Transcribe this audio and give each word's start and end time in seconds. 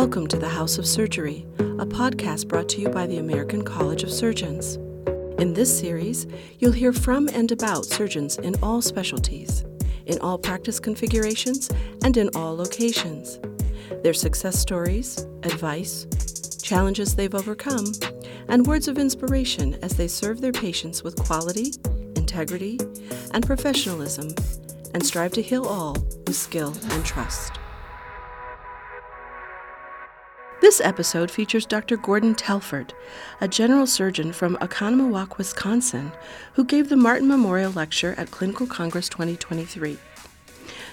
Welcome 0.00 0.28
to 0.28 0.36
the 0.38 0.48
House 0.48 0.78
of 0.78 0.86
Surgery, 0.86 1.44
a 1.58 1.84
podcast 1.84 2.46
brought 2.46 2.68
to 2.68 2.80
you 2.80 2.88
by 2.88 3.08
the 3.08 3.18
American 3.18 3.64
College 3.64 4.04
of 4.04 4.12
Surgeons. 4.12 4.76
In 5.40 5.54
this 5.54 5.76
series, 5.76 6.28
you'll 6.60 6.70
hear 6.70 6.92
from 6.92 7.28
and 7.30 7.50
about 7.50 7.84
surgeons 7.84 8.38
in 8.38 8.54
all 8.62 8.80
specialties, 8.80 9.64
in 10.06 10.16
all 10.20 10.38
practice 10.38 10.78
configurations, 10.78 11.68
and 12.04 12.16
in 12.16 12.30
all 12.36 12.56
locations. 12.56 13.40
Their 14.04 14.14
success 14.14 14.56
stories, 14.56 15.26
advice, 15.42 16.06
challenges 16.62 17.16
they've 17.16 17.34
overcome, 17.34 17.90
and 18.46 18.68
words 18.68 18.86
of 18.86 18.98
inspiration 18.98 19.80
as 19.82 19.96
they 19.96 20.06
serve 20.06 20.40
their 20.40 20.52
patients 20.52 21.02
with 21.02 21.16
quality, 21.16 21.72
integrity, 22.14 22.78
and 23.32 23.44
professionalism, 23.44 24.28
and 24.94 25.04
strive 25.04 25.32
to 25.32 25.42
heal 25.42 25.64
all 25.64 25.96
with 26.24 26.36
skill 26.36 26.72
and 26.84 27.04
trust. 27.04 27.58
This 30.68 30.82
episode 30.82 31.30
features 31.30 31.64
Dr. 31.64 31.96
Gordon 31.96 32.34
Telford, 32.34 32.92
a 33.40 33.48
general 33.48 33.86
surgeon 33.86 34.34
from 34.34 34.58
Oconomowoc, 34.58 35.38
Wisconsin, 35.38 36.12
who 36.52 36.62
gave 36.62 36.90
the 36.90 36.96
Martin 36.96 37.26
Memorial 37.26 37.72
Lecture 37.72 38.14
at 38.18 38.30
Clinical 38.30 38.66
Congress 38.66 39.08
2023. 39.08 39.96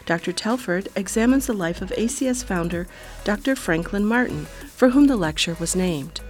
Dr. 0.06 0.32
Telford 0.32 0.88
examines 0.96 1.48
the 1.48 1.54
life 1.54 1.82
of 1.82 1.90
ACS 1.90 2.42
founder 2.42 2.88
Dr. 3.26 3.54
Franklin 3.54 4.06
Martin, 4.06 4.46
for 4.46 4.92
whom 4.92 5.08
the 5.08 5.18
lecture 5.18 5.58
was 5.60 5.76
named. 5.76 6.22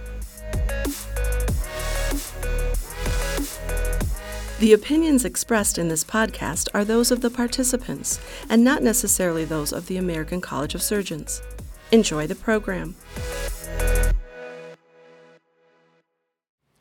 The 4.58 4.72
opinions 4.72 5.24
expressed 5.24 5.78
in 5.78 5.86
this 5.86 6.02
podcast 6.02 6.66
are 6.74 6.84
those 6.84 7.12
of 7.12 7.20
the 7.20 7.30
participants 7.30 8.18
and 8.50 8.64
not 8.64 8.82
necessarily 8.82 9.44
those 9.44 9.72
of 9.72 9.86
the 9.86 9.98
American 9.98 10.40
College 10.40 10.74
of 10.74 10.82
Surgeons. 10.82 11.42
Enjoy 11.92 12.26
the 12.26 12.34
program. 12.34 12.96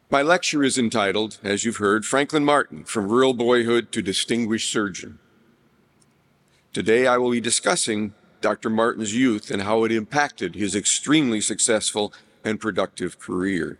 My 0.09 0.21
lecture 0.21 0.63
is 0.63 0.77
entitled, 0.77 1.39
as 1.43 1.66
you've 1.66 1.77
heard, 1.77 2.05
Franklin 2.05 2.45
Martin 2.45 2.83
From 2.85 3.09
Rural 3.09 3.33
Boyhood 3.33 3.91
to 3.91 4.02
Distinguished 4.02 4.71
Surgeon. 4.71 5.19
Today 6.73 7.07
I 7.07 7.17
will 7.17 7.31
be 7.31 7.41
discussing 7.41 8.13
Dr. 8.41 8.69
Martin's 8.69 9.16
youth 9.16 9.49
and 9.52 9.63
how 9.63 9.83
it 9.83 9.91
impacted 9.91 10.55
his 10.55 10.75
extremely 10.75 11.41
successful 11.41 12.13
and 12.44 12.59
productive 12.59 13.19
career. 13.19 13.77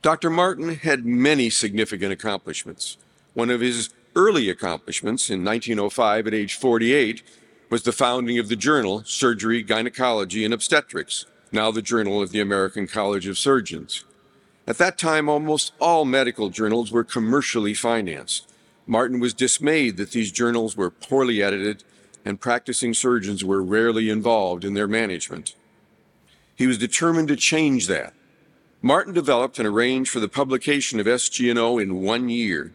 Dr. 0.00 0.30
Martin 0.30 0.74
had 0.76 1.06
many 1.06 1.50
significant 1.50 2.12
accomplishments. 2.12 2.96
One 3.34 3.50
of 3.50 3.60
his 3.60 3.90
early 4.16 4.50
accomplishments 4.50 5.30
in 5.30 5.44
1905 5.44 6.26
at 6.26 6.34
age 6.34 6.54
48 6.54 7.22
was 7.72 7.84
the 7.84 7.90
founding 7.90 8.38
of 8.38 8.50
the 8.50 8.54
journal 8.54 9.02
Surgery, 9.06 9.62
Gynecology, 9.62 10.44
and 10.44 10.52
Obstetrics, 10.52 11.24
now 11.52 11.70
the 11.70 11.80
Journal 11.80 12.20
of 12.20 12.30
the 12.30 12.38
American 12.38 12.86
College 12.86 13.26
of 13.26 13.38
Surgeons. 13.38 14.04
At 14.66 14.76
that 14.76 14.98
time, 14.98 15.26
almost 15.26 15.72
all 15.80 16.04
medical 16.04 16.50
journals 16.50 16.92
were 16.92 17.02
commercially 17.02 17.72
financed. 17.72 18.46
Martin 18.86 19.20
was 19.20 19.32
dismayed 19.32 19.96
that 19.96 20.10
these 20.10 20.30
journals 20.30 20.76
were 20.76 20.90
poorly 20.90 21.42
edited 21.42 21.82
and 22.26 22.42
practicing 22.42 22.92
surgeons 22.92 23.42
were 23.42 23.62
rarely 23.62 24.10
involved 24.10 24.66
in 24.66 24.74
their 24.74 24.86
management. 24.86 25.54
He 26.54 26.66
was 26.66 26.76
determined 26.76 27.28
to 27.28 27.36
change 27.36 27.86
that. 27.86 28.12
Martin 28.82 29.14
developed 29.14 29.58
and 29.58 29.66
arranged 29.66 30.10
for 30.10 30.20
the 30.20 30.28
publication 30.28 31.00
of 31.00 31.06
SG&O 31.06 31.78
in 31.78 32.02
one 32.02 32.28
year. 32.28 32.74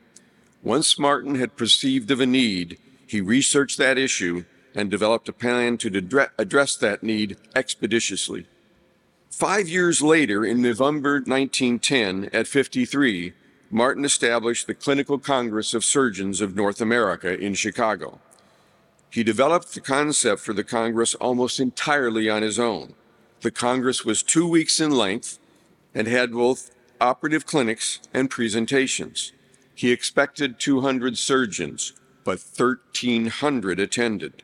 Once 0.63 0.97
Martin 0.97 1.35
had 1.35 1.55
perceived 1.55 2.09
of 2.09 2.19
a 2.19 2.25
need, 2.25 2.79
he 3.05 3.21
researched 3.21 3.77
that 3.77 3.99
issue 3.99 4.43
and 4.77 4.91
developed 4.91 5.27
a 5.27 5.33
plan 5.33 5.75
to 5.79 6.29
address 6.37 6.75
that 6.77 7.01
need 7.01 7.35
expeditiously. 7.55 8.45
Five 9.31 9.67
years 9.67 10.01
later, 10.01 10.45
in 10.45 10.61
November 10.61 11.15
1910, 11.15 12.29
at 12.31 12.47
53, 12.47 13.33
Martin 13.71 14.05
established 14.05 14.67
the 14.67 14.75
Clinical 14.75 15.17
Congress 15.17 15.73
of 15.73 15.83
Surgeons 15.83 16.41
of 16.41 16.55
North 16.55 16.79
America 16.79 17.37
in 17.37 17.55
Chicago. 17.55 18.19
He 19.09 19.23
developed 19.23 19.73
the 19.73 19.81
concept 19.81 20.41
for 20.41 20.53
the 20.53 20.63
Congress 20.63 21.15
almost 21.15 21.59
entirely 21.59 22.29
on 22.29 22.43
his 22.43 22.59
own. 22.59 22.93
The 23.41 23.51
Congress 23.51 24.05
was 24.05 24.23
two 24.23 24.47
weeks 24.47 24.79
in 24.79 24.91
length 24.91 25.39
and 25.93 26.07
had 26.07 26.31
both 26.31 26.71
operative 27.01 27.45
clinics 27.45 27.99
and 28.13 28.29
presentations. 28.29 29.33
He 29.73 29.91
expected 29.91 30.59
200 30.59 31.17
surgeons, 31.17 31.93
but 32.23 32.39
1,300 32.39 33.79
attended. 33.79 34.43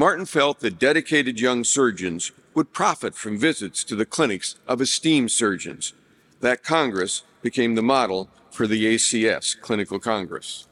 Martin 0.00 0.24
felt 0.24 0.60
that 0.60 0.78
dedicated 0.78 1.38
young 1.38 1.62
surgeons 1.62 2.32
would 2.54 2.72
profit 2.72 3.14
from 3.14 3.36
visits 3.36 3.84
to 3.84 3.94
the 3.94 4.06
clinics 4.06 4.56
of 4.66 4.80
esteemed 4.80 5.30
surgeons. 5.30 5.92
That 6.40 6.62
Congress 6.62 7.22
became 7.42 7.74
the 7.74 7.82
model 7.82 8.30
for 8.50 8.66
the 8.66 8.94
ACS 8.94 9.60
Clinical 9.60 9.98
Congress. 9.98 10.66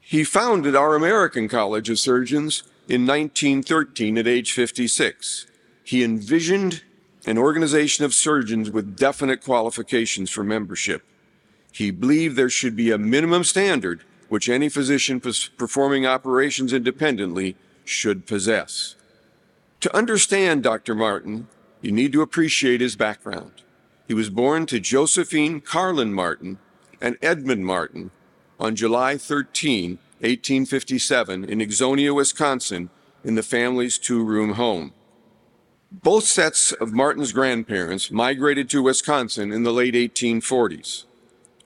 He 0.00 0.22
founded 0.22 0.76
our 0.76 0.94
American 0.94 1.48
College 1.48 1.90
of 1.90 1.98
Surgeons 1.98 2.62
in 2.86 3.04
1913 3.04 4.16
at 4.16 4.28
age 4.28 4.52
56. 4.52 5.48
He 5.82 6.04
envisioned 6.04 6.84
an 7.26 7.38
organization 7.38 8.04
of 8.04 8.14
surgeons 8.14 8.70
with 8.70 8.96
definite 8.96 9.42
qualifications 9.42 10.30
for 10.30 10.44
membership. 10.44 11.02
He 11.72 11.90
believed 11.90 12.36
there 12.36 12.48
should 12.48 12.76
be 12.76 12.92
a 12.92 12.98
minimum 12.98 13.42
standard 13.42 14.04
which 14.28 14.48
any 14.48 14.68
physician 14.68 15.20
performing 15.56 16.06
operations 16.06 16.72
independently 16.72 17.56
should 17.88 18.26
possess. 18.26 18.96
To 19.80 19.96
understand 19.96 20.62
Dr. 20.62 20.94
Martin, 20.94 21.48
you 21.80 21.92
need 21.92 22.12
to 22.12 22.22
appreciate 22.22 22.80
his 22.80 22.96
background. 22.96 23.62
He 24.06 24.14
was 24.14 24.30
born 24.30 24.66
to 24.66 24.80
Josephine 24.80 25.60
Carlin 25.60 26.12
Martin 26.12 26.58
and 27.00 27.16
Edmund 27.22 27.66
Martin 27.66 28.10
on 28.58 28.74
July 28.74 29.16
13, 29.16 29.98
1857, 30.20 31.44
in 31.44 31.58
Ixonia, 31.60 32.14
Wisconsin, 32.14 32.90
in 33.22 33.34
the 33.36 33.42
family's 33.42 33.98
two 33.98 34.24
room 34.24 34.54
home. 34.54 34.92
Both 35.92 36.24
sets 36.24 36.72
of 36.72 36.92
Martin's 36.92 37.32
grandparents 37.32 38.10
migrated 38.10 38.68
to 38.70 38.82
Wisconsin 38.82 39.52
in 39.52 39.62
the 39.62 39.72
late 39.72 39.94
1840s. 39.94 41.04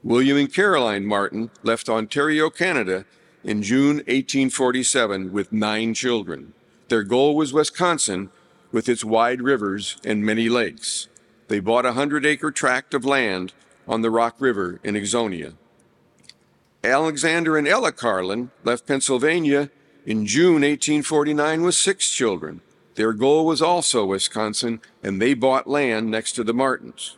William 0.05 0.37
and 0.37 0.53
Caroline 0.53 1.07
Martin 1.07 1.51
left 1.63 1.89
Ontario, 1.89 2.51
Canada 2.51 3.05
in 3.45 3.63
June 3.63 3.97
1847 3.97 5.33
with 5.33 5.53
nine 5.53 5.95
children. 5.95 6.53
Their 6.89 7.03
goal 7.03 7.35
was 7.37 7.53
Wisconsin 7.53 8.31
with 8.71 8.89
its 8.89 9.05
wide 9.05 9.43
rivers 9.43 9.97
and 10.05 10.25
many 10.25 10.49
lakes. 10.49 11.09
They 11.49 11.61
bought 11.61 11.87
a 11.87 11.93
hundred 11.93 12.25
acre 12.25 12.51
tract 12.51 12.95
of 12.95 13.05
land 13.05 13.53
on 13.87 14.03
the 14.03 14.11
Rock 14.11 14.37
River 14.39 14.81
in 14.83 14.95
Ixonia. 14.95 15.55
Alexander 16.85 17.57
and 17.57 17.69
Ella 17.69 17.93
Carlin 17.93 18.51
left 18.65 18.87
Pennsylvania 18.87 19.71
in 20.05 20.27
June 20.27 20.63
1849 20.63 21.63
with 21.63 21.75
six 21.75 22.11
children. 22.11 22.61
Their 22.95 23.13
goal 23.13 23.47
was 23.47 23.63
also 23.63 24.05
Wisconsin, 24.05 24.81
and 25.03 25.21
they 25.21 25.35
bought 25.35 25.67
land 25.67 26.11
next 26.11 26.33
to 26.33 26.45
the 26.45 26.53
Martins. 26.53 27.17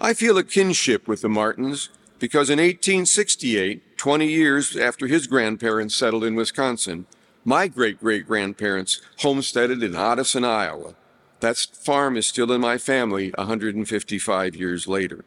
I 0.00 0.14
feel 0.14 0.36
a 0.36 0.44
kinship 0.44 1.06
with 1.06 1.22
the 1.22 1.28
Martins 1.28 1.90
because 2.18 2.50
in 2.50 2.58
1868, 2.58 3.98
20 3.98 4.26
years 4.26 4.76
after 4.76 5.06
his 5.06 5.26
grandparents 5.26 5.94
settled 5.94 6.24
in 6.24 6.34
Wisconsin, 6.34 7.06
my 7.44 7.68
great 7.68 8.00
great 8.00 8.26
grandparents 8.26 9.00
homesteaded 9.18 9.82
in 9.82 9.92
Odison, 9.92 10.44
Iowa. 10.44 10.94
That 11.40 11.56
farm 11.56 12.16
is 12.16 12.26
still 12.26 12.50
in 12.50 12.60
my 12.60 12.78
family 12.78 13.32
155 13.36 14.56
years 14.56 14.88
later. 14.88 15.24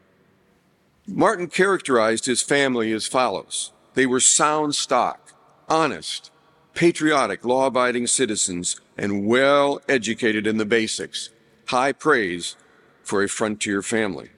Martin 1.07 1.47
characterized 1.47 2.25
his 2.25 2.41
family 2.41 2.91
as 2.91 3.07
follows 3.07 3.71
they 3.93 4.05
were 4.05 4.19
sound 4.19 4.75
stock, 4.75 5.33
honest, 5.67 6.31
patriotic, 6.73 7.43
law 7.43 7.67
abiding 7.67 8.07
citizens, 8.07 8.79
and 8.97 9.25
well 9.25 9.81
educated 9.89 10.45
in 10.45 10.57
the 10.57 10.65
basics. 10.65 11.29
High 11.67 11.91
praise 11.91 12.55
for 13.03 13.23
a 13.23 13.27
frontier 13.27 13.81
family. 13.81 14.29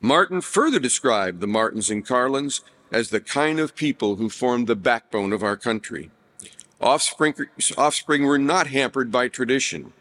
Martin 0.00 0.40
further 0.40 0.78
described 0.78 1.40
the 1.40 1.46
Martins 1.46 1.90
and 1.90 2.06
Carlins 2.06 2.62
as 2.90 3.10
the 3.10 3.20
kind 3.20 3.60
of 3.60 3.74
people 3.74 4.16
who 4.16 4.30
formed 4.30 4.66
the 4.66 4.76
backbone 4.76 5.32
of 5.32 5.42
our 5.42 5.56
country. 5.56 6.10
Offspring, 6.80 7.34
offspring 7.76 8.24
were 8.24 8.38
not 8.38 8.68
hampered 8.68 9.12
by 9.12 9.28
tradition. 9.28 9.92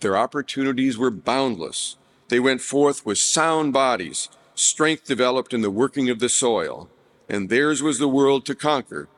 Their 0.00 0.16
opportunities 0.16 0.96
were 0.96 1.10
boundless. 1.10 1.96
They 2.28 2.38
went 2.38 2.60
forth 2.60 3.04
with 3.04 3.18
sound 3.18 3.72
bodies, 3.72 4.28
strength 4.54 5.04
developed 5.04 5.52
in 5.52 5.62
the 5.62 5.70
working 5.70 6.08
of 6.08 6.20
the 6.20 6.28
soil, 6.28 6.88
and 7.28 7.48
theirs 7.48 7.82
was 7.82 7.98
the 7.98 8.08
world 8.08 8.46
to 8.46 8.54
conquer 8.54 9.08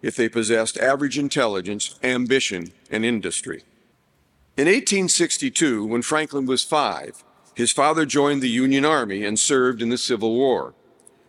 if 0.00 0.16
they 0.16 0.28
possessed 0.28 0.78
average 0.78 1.18
intelligence, 1.18 1.98
ambition, 2.02 2.72
and 2.90 3.04
industry. 3.04 3.64
In 4.56 4.66
1862, 4.66 5.86
when 5.86 6.02
Franklin 6.02 6.46
was 6.46 6.62
five, 6.62 7.24
his 7.54 7.72
father 7.72 8.06
joined 8.06 8.42
the 8.42 8.48
Union 8.48 8.84
Army 8.84 9.24
and 9.24 9.38
served 9.38 9.82
in 9.82 9.88
the 9.88 9.98
Civil 9.98 10.34
War. 10.34 10.74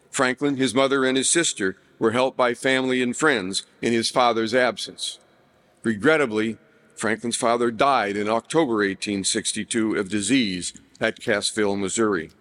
Franklin, 0.09 0.57
his 0.57 0.75
mother, 0.75 1.05
and 1.05 1.17
his 1.17 1.29
sister 1.29 1.77
were 1.99 2.11
helped 2.11 2.37
by 2.37 2.53
family 2.53 3.01
and 3.01 3.15
friends 3.15 3.65
in 3.81 3.93
his 3.93 4.09
father's 4.09 4.53
absence. 4.53 5.19
Regrettably, 5.83 6.57
Franklin's 6.95 7.35
father 7.35 7.71
died 7.71 8.15
in 8.15 8.29
October 8.29 8.75
1862 8.75 9.95
of 9.95 10.09
disease 10.09 10.73
at 11.01 11.19
Cassville, 11.19 11.75
Missouri. 11.75 12.31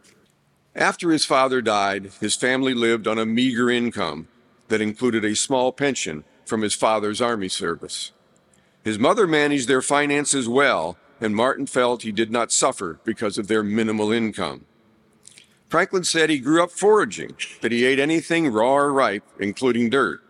After 0.74 1.10
his 1.10 1.24
father 1.24 1.60
died, 1.60 2.12
his 2.20 2.34
family 2.34 2.74
lived 2.74 3.08
on 3.08 3.18
a 3.18 3.26
meager 3.26 3.68
income 3.68 4.28
that 4.68 4.80
included 4.80 5.24
a 5.24 5.36
small 5.36 5.72
pension 5.72 6.24
from 6.46 6.62
his 6.62 6.74
father's 6.74 7.20
Army 7.20 7.48
service. 7.48 8.12
His 8.84 8.98
mother 8.98 9.26
managed 9.26 9.68
their 9.68 9.82
finances 9.82 10.48
well, 10.48 10.96
and 11.22 11.36
Martin 11.36 11.66
felt 11.66 12.02
he 12.02 12.12
did 12.12 12.32
not 12.32 12.50
suffer 12.50 12.98
because 13.04 13.38
of 13.38 13.46
their 13.46 13.62
minimal 13.62 14.10
income. 14.10 14.64
Franklin 15.68 16.04
said 16.04 16.28
he 16.28 16.38
grew 16.38 16.62
up 16.62 16.70
foraging, 16.70 17.34
that 17.62 17.72
he 17.72 17.84
ate 17.84 17.98
anything 17.98 18.48
raw 18.48 18.74
or 18.74 18.92
ripe, 18.92 19.24
including 19.38 19.88
dirt. 19.88 20.20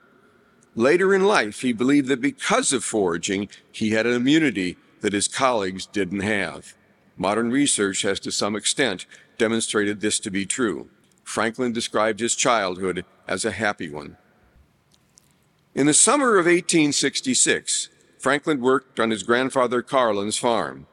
Later 0.75 1.15
in 1.15 1.25
life, 1.25 1.63
he 1.63 1.73
believed 1.73 2.09
that 2.09 2.21
because 2.21 2.73
of 2.73 2.85
foraging, 2.85 3.49
he 3.73 3.91
had 3.91 4.07
an 4.07 4.13
immunity 4.13 4.77
that 5.01 5.13
his 5.13 5.29
colleagues 5.29 5.87
didn't 5.87 6.21
have. 6.21 6.75
Modern 7.17 7.51
research 7.51 8.03
has 8.03 8.21
to 8.21 8.31
some 8.31 8.55
extent 8.55 9.07
demonstrated 9.37 10.01
this 10.01 10.21
to 10.21 10.31
be 10.31 10.47
true. 10.47 10.89
Franklin 11.25 11.73
described 11.73 12.21
his 12.21 12.37
childhood 12.37 13.05
as 13.27 13.45
a 13.45 13.51
happy 13.51 13.89
one. 13.89 14.17
In 15.75 15.87
the 15.87 15.95
summer 15.95 16.39
of 16.39 16.47
1866, 16.47 17.89
Franklin 18.23 18.61
worked 18.61 19.01
on 19.01 19.11
his 19.11 19.25
grandfather 19.25 19.83
Carlin's 19.83 20.39
farm. 20.39 20.87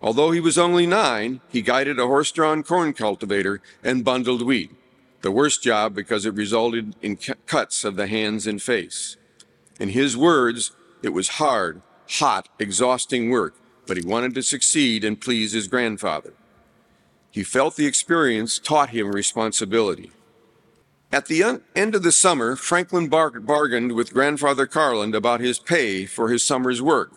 Although 0.00 0.30
he 0.30 0.40
was 0.40 0.56
only 0.56 0.86
nine, 0.86 1.42
he 1.50 1.60
guided 1.60 1.98
a 1.98 2.06
horse 2.06 2.32
drawn 2.32 2.62
corn 2.62 2.94
cultivator 2.94 3.60
and 3.82 4.02
bundled 4.02 4.40
wheat 4.40 4.70
the 5.20 5.30
worst 5.30 5.62
job 5.62 5.94
because 5.94 6.26
it 6.26 6.34
resulted 6.34 6.94
in 7.00 7.16
cuts 7.46 7.82
of 7.82 7.96
the 7.96 8.06
hands 8.06 8.46
and 8.46 8.60
face. 8.60 9.16
In 9.80 9.88
his 9.88 10.18
words, 10.18 10.72
it 11.02 11.14
was 11.14 11.40
hard, 11.40 11.80
hot, 12.18 12.50
exhausting 12.58 13.30
work, 13.30 13.54
but 13.86 13.96
he 13.96 14.06
wanted 14.06 14.34
to 14.34 14.42
succeed 14.42 15.02
and 15.02 15.18
please 15.18 15.52
his 15.52 15.66
grandfather. 15.66 16.34
He 17.30 17.42
felt 17.42 17.76
the 17.76 17.86
experience 17.86 18.58
taught 18.58 18.90
him 18.90 19.12
responsibility. 19.12 20.12
At 21.14 21.26
the 21.26 21.60
end 21.76 21.94
of 21.94 22.02
the 22.02 22.10
summer, 22.10 22.56
Franklin 22.56 23.06
bar- 23.06 23.38
bargained 23.38 23.92
with 23.92 24.12
grandfather 24.12 24.66
Carlin 24.66 25.14
about 25.14 25.38
his 25.38 25.60
pay 25.60 26.06
for 26.06 26.28
his 26.28 26.42
summer's 26.42 26.82
work. 26.82 27.12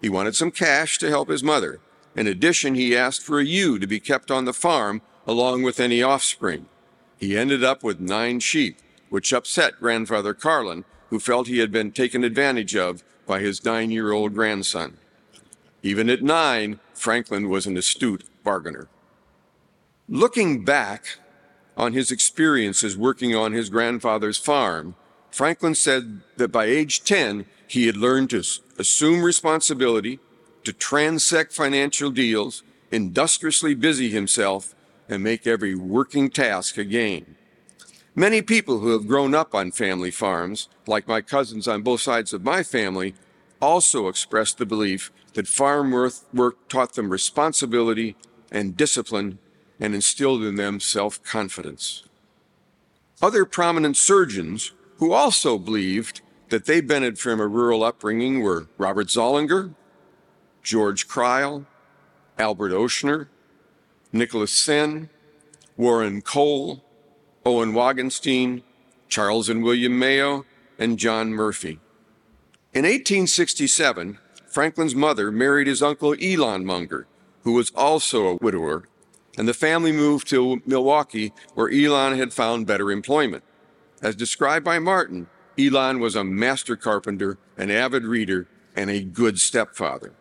He 0.00 0.08
wanted 0.08 0.34
some 0.34 0.50
cash 0.50 0.98
to 0.98 1.08
help 1.08 1.28
his 1.28 1.44
mother. 1.44 1.78
In 2.16 2.26
addition, 2.26 2.74
he 2.74 2.96
asked 2.96 3.22
for 3.22 3.38
a 3.38 3.44
ewe 3.44 3.78
to 3.78 3.86
be 3.86 4.00
kept 4.00 4.32
on 4.32 4.44
the 4.44 4.52
farm 4.52 5.02
along 5.24 5.62
with 5.62 5.78
any 5.78 6.02
offspring. 6.02 6.66
He 7.16 7.38
ended 7.38 7.62
up 7.62 7.84
with 7.84 8.00
nine 8.00 8.40
sheep, 8.40 8.78
which 9.08 9.32
upset 9.32 9.78
grandfather 9.78 10.34
Carlin, 10.34 10.84
who 11.10 11.20
felt 11.20 11.46
he 11.46 11.60
had 11.60 11.70
been 11.70 11.92
taken 11.92 12.24
advantage 12.24 12.74
of 12.74 13.04
by 13.24 13.38
his 13.38 13.64
nine 13.64 13.92
year 13.92 14.10
old 14.10 14.34
grandson. 14.34 14.96
Even 15.84 16.10
at 16.10 16.24
nine, 16.24 16.80
Franklin 16.92 17.48
was 17.48 17.66
an 17.66 17.76
astute 17.76 18.24
bargainer. 18.42 18.88
Looking 20.08 20.64
back 20.64 21.20
on 21.78 21.92
his 21.92 22.10
experiences 22.10 22.96
working 22.96 23.34
on 23.34 23.52
his 23.52 23.70
grandfather's 23.70 24.36
farm, 24.36 24.96
Franklin 25.30 25.76
said 25.76 26.20
that 26.36 26.48
by 26.48 26.64
age 26.64 27.04
10, 27.04 27.46
he 27.68 27.86
had 27.86 27.96
learned 27.96 28.30
to 28.30 28.42
assume 28.78 29.22
responsibility, 29.22 30.18
to 30.64 30.72
transect 30.72 31.54
financial 31.54 32.10
deals, 32.10 32.64
industriously 32.90 33.74
busy 33.74 34.10
himself, 34.10 34.74
and 35.08 35.22
make 35.22 35.46
every 35.46 35.74
working 35.74 36.28
task 36.28 36.76
a 36.76 36.84
gain. 36.84 37.36
Many 38.14 38.42
people 38.42 38.80
who 38.80 38.90
have 38.90 39.06
grown 39.06 39.34
up 39.34 39.54
on 39.54 39.70
family 39.70 40.10
farms, 40.10 40.68
like 40.86 41.06
my 41.06 41.20
cousins 41.20 41.68
on 41.68 41.82
both 41.82 42.00
sides 42.00 42.32
of 42.32 42.42
my 42.42 42.64
family, 42.64 43.14
also 43.62 44.08
express 44.08 44.52
the 44.52 44.66
belief 44.66 45.12
that 45.34 45.46
farm 45.46 45.92
work 45.92 46.68
taught 46.68 46.94
them 46.94 47.10
responsibility 47.10 48.16
and 48.50 48.76
discipline 48.76 49.38
and 49.80 49.94
instilled 49.94 50.42
in 50.42 50.56
them 50.56 50.80
self 50.80 51.22
confidence. 51.22 52.04
Other 53.20 53.44
prominent 53.44 53.96
surgeons 53.96 54.72
who 54.98 55.12
also 55.12 55.58
believed 55.58 56.20
that 56.50 56.64
they 56.64 56.80
benefited 56.80 57.18
from 57.18 57.40
a 57.40 57.46
rural 57.46 57.82
upbringing 57.82 58.40
were 58.40 58.68
Robert 58.78 59.08
Zollinger, 59.08 59.74
George 60.62 61.06
Crile, 61.08 61.66
Albert 62.38 62.72
Ochsner, 62.72 63.28
Nicholas 64.12 64.52
Senn, 64.52 65.10
Warren 65.76 66.22
Cole, 66.22 66.82
Owen 67.44 67.72
Wangensteen, 67.72 68.62
Charles 69.08 69.48
and 69.48 69.62
William 69.62 69.98
Mayo, 69.98 70.44
and 70.78 70.98
John 70.98 71.30
Murphy. 71.30 71.80
In 72.74 72.84
1867, 72.84 74.18
Franklin's 74.46 74.94
mother 74.94 75.30
married 75.32 75.66
his 75.66 75.82
uncle 75.82 76.14
Elon 76.20 76.64
Munger, 76.64 77.06
who 77.42 77.52
was 77.52 77.70
also 77.74 78.26
a 78.26 78.36
widower, 78.36 78.88
and 79.38 79.46
the 79.46 79.54
family 79.54 79.92
moved 79.92 80.28
to 80.28 80.60
Milwaukee, 80.66 81.32
where 81.54 81.70
Elon 81.70 82.18
had 82.18 82.32
found 82.32 82.66
better 82.66 82.90
employment. 82.90 83.44
As 84.02 84.16
described 84.16 84.64
by 84.64 84.80
Martin, 84.80 85.28
Elon 85.56 86.00
was 86.00 86.16
a 86.16 86.24
master 86.24 86.76
carpenter, 86.76 87.38
an 87.56 87.70
avid 87.70 88.04
reader, 88.04 88.48
and 88.76 88.90
a 88.90 89.02
good 89.02 89.38
stepfather. 89.38 90.12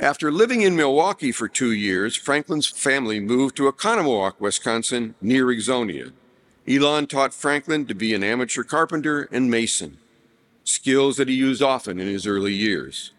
After 0.00 0.32
living 0.32 0.62
in 0.62 0.76
Milwaukee 0.76 1.32
for 1.32 1.48
two 1.48 1.72
years, 1.72 2.16
Franklin's 2.16 2.66
family 2.66 3.20
moved 3.20 3.56
to 3.56 3.70
Oconomowoc, 3.70 4.40
Wisconsin, 4.40 5.14
near 5.20 5.46
Ixonia. 5.46 6.12
Elon 6.68 7.06
taught 7.06 7.32
Franklin 7.32 7.86
to 7.86 7.94
be 7.94 8.14
an 8.14 8.24
amateur 8.24 8.62
carpenter 8.62 9.28
and 9.30 9.50
mason, 9.50 9.98
skills 10.64 11.16
that 11.16 11.28
he 11.28 11.34
used 11.34 11.62
often 11.62 12.00
in 12.00 12.08
his 12.08 12.26
early 12.26 12.52
years. 12.52 13.12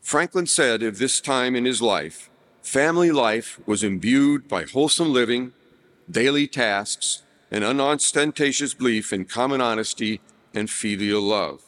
Franklin 0.00 0.46
said 0.46 0.82
of 0.82 0.98
this 0.98 1.20
time 1.20 1.54
in 1.54 1.64
his 1.64 1.82
life, 1.82 2.30
family 2.72 3.12
life 3.12 3.60
was 3.66 3.84
imbued 3.84 4.48
by 4.48 4.64
wholesome 4.64 5.12
living, 5.12 5.52
daily 6.10 6.46
tasks, 6.46 7.22
and 7.50 7.62
unostentatious 7.62 8.72
belief 8.72 9.12
in 9.12 9.26
common 9.26 9.60
honesty 9.60 10.22
and 10.54 10.70
filial 10.70 11.20
love. 11.20 11.60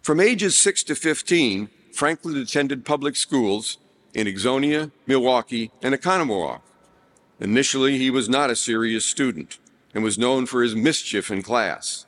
From 0.00 0.20
ages 0.20 0.56
6 0.56 0.84
to 0.84 0.94
15, 0.94 1.68
Franklin 1.92 2.36
attended 2.36 2.84
public 2.84 3.16
schools 3.16 3.78
in 4.14 4.28
Ixonia, 4.28 4.92
Milwaukee, 5.08 5.72
and 5.82 5.92
Oconomowoc. 5.92 6.60
Initially, 7.40 7.98
he 7.98 8.08
was 8.08 8.28
not 8.28 8.48
a 8.48 8.54
serious 8.54 9.04
student 9.04 9.58
and 9.92 10.04
was 10.04 10.18
known 10.18 10.46
for 10.46 10.62
his 10.62 10.76
mischief 10.76 11.32
in 11.32 11.42
class. 11.42 12.06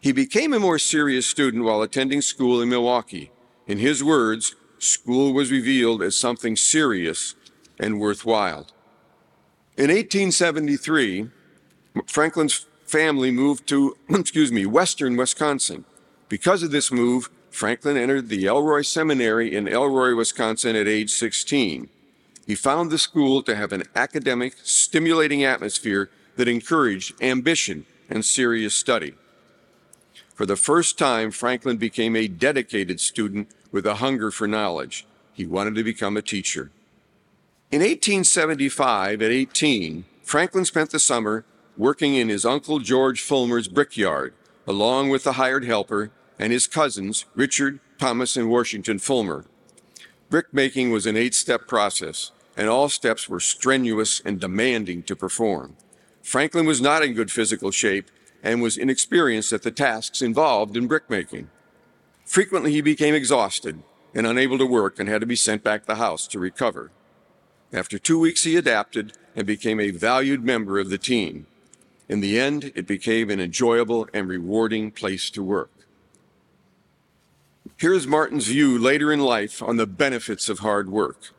He 0.00 0.12
became 0.12 0.54
a 0.54 0.58
more 0.58 0.78
serious 0.78 1.26
student 1.26 1.64
while 1.64 1.82
attending 1.82 2.22
school 2.22 2.62
in 2.62 2.70
Milwaukee. 2.70 3.32
In 3.66 3.76
his 3.76 4.02
words, 4.02 4.54
school 4.84 5.32
was 5.32 5.50
revealed 5.50 6.02
as 6.02 6.16
something 6.16 6.56
serious 6.56 7.34
and 7.78 8.00
worthwhile. 8.00 8.66
In 9.76 9.88
1873, 9.88 11.30
Franklin's 12.06 12.66
family 12.86 13.30
moved 13.30 13.66
to, 13.68 13.96
excuse 14.08 14.52
me, 14.52 14.66
western 14.66 15.16
Wisconsin. 15.16 15.84
Because 16.28 16.62
of 16.62 16.70
this 16.70 16.92
move, 16.92 17.30
Franklin 17.50 17.96
entered 17.96 18.28
the 18.28 18.46
Elroy 18.46 18.82
Seminary 18.82 19.54
in 19.54 19.68
Elroy, 19.68 20.14
Wisconsin 20.14 20.76
at 20.76 20.88
age 20.88 21.10
16. 21.10 21.88
He 22.46 22.54
found 22.54 22.90
the 22.90 22.98
school 22.98 23.42
to 23.42 23.56
have 23.56 23.72
an 23.72 23.84
academic, 23.94 24.54
stimulating 24.62 25.44
atmosphere 25.44 26.10
that 26.36 26.48
encouraged 26.48 27.20
ambition 27.22 27.86
and 28.10 28.24
serious 28.24 28.74
study. 28.74 29.14
For 30.34 30.46
the 30.46 30.56
first 30.56 30.98
time, 30.98 31.30
Franklin 31.30 31.76
became 31.76 32.16
a 32.16 32.28
dedicated 32.28 33.00
student 33.00 33.48
with 33.74 33.84
a 33.86 33.96
hunger 33.96 34.30
for 34.30 34.46
knowledge. 34.46 35.04
He 35.32 35.44
wanted 35.44 35.74
to 35.74 35.82
become 35.82 36.16
a 36.16 36.22
teacher. 36.22 36.70
In 37.72 37.80
1875, 37.80 39.20
at 39.20 39.32
18, 39.32 40.04
Franklin 40.22 40.64
spent 40.64 40.90
the 40.90 41.00
summer 41.00 41.44
working 41.76 42.14
in 42.14 42.28
his 42.28 42.44
uncle 42.44 42.78
George 42.78 43.20
Fulmer's 43.20 43.66
brickyard, 43.66 44.32
along 44.64 45.08
with 45.08 45.26
a 45.26 45.32
hired 45.32 45.64
helper 45.64 46.12
and 46.38 46.52
his 46.52 46.68
cousins, 46.68 47.24
Richard, 47.34 47.80
Thomas, 47.98 48.36
and 48.36 48.48
Washington 48.48 49.00
Fulmer. 49.00 49.44
Brickmaking 50.30 50.92
was 50.92 51.04
an 51.04 51.16
eight 51.16 51.34
step 51.34 51.66
process, 51.66 52.30
and 52.56 52.68
all 52.68 52.88
steps 52.88 53.28
were 53.28 53.40
strenuous 53.40 54.22
and 54.24 54.38
demanding 54.38 55.02
to 55.02 55.16
perform. 55.16 55.76
Franklin 56.22 56.64
was 56.64 56.80
not 56.80 57.02
in 57.02 57.12
good 57.12 57.32
physical 57.32 57.72
shape 57.72 58.08
and 58.40 58.62
was 58.62 58.76
inexperienced 58.76 59.52
at 59.52 59.62
the 59.62 59.72
tasks 59.72 60.22
involved 60.22 60.76
in 60.76 60.86
brickmaking. 60.86 61.48
Frequently, 62.24 62.72
he 62.72 62.80
became 62.80 63.14
exhausted 63.14 63.82
and 64.14 64.26
unable 64.26 64.58
to 64.58 64.66
work 64.66 64.98
and 64.98 65.08
had 65.08 65.20
to 65.20 65.26
be 65.26 65.36
sent 65.36 65.62
back 65.62 65.82
to 65.82 65.86
the 65.88 65.94
house 65.96 66.26
to 66.28 66.38
recover. 66.38 66.90
After 67.72 67.98
two 67.98 68.18
weeks, 68.18 68.44
he 68.44 68.56
adapted 68.56 69.16
and 69.34 69.46
became 69.46 69.80
a 69.80 69.90
valued 69.90 70.44
member 70.44 70.78
of 70.78 70.90
the 70.90 70.98
team. 70.98 71.46
In 72.08 72.20
the 72.20 72.38
end, 72.38 72.70
it 72.74 72.86
became 72.86 73.30
an 73.30 73.40
enjoyable 73.40 74.08
and 74.14 74.28
rewarding 74.28 74.90
place 74.90 75.30
to 75.30 75.42
work. 75.42 75.70
Here's 77.76 78.06
Martin's 78.06 78.46
view 78.46 78.78
later 78.78 79.12
in 79.12 79.20
life 79.20 79.62
on 79.62 79.76
the 79.76 79.86
benefits 79.86 80.48
of 80.48 80.60
hard 80.60 80.88
work. 80.88 81.30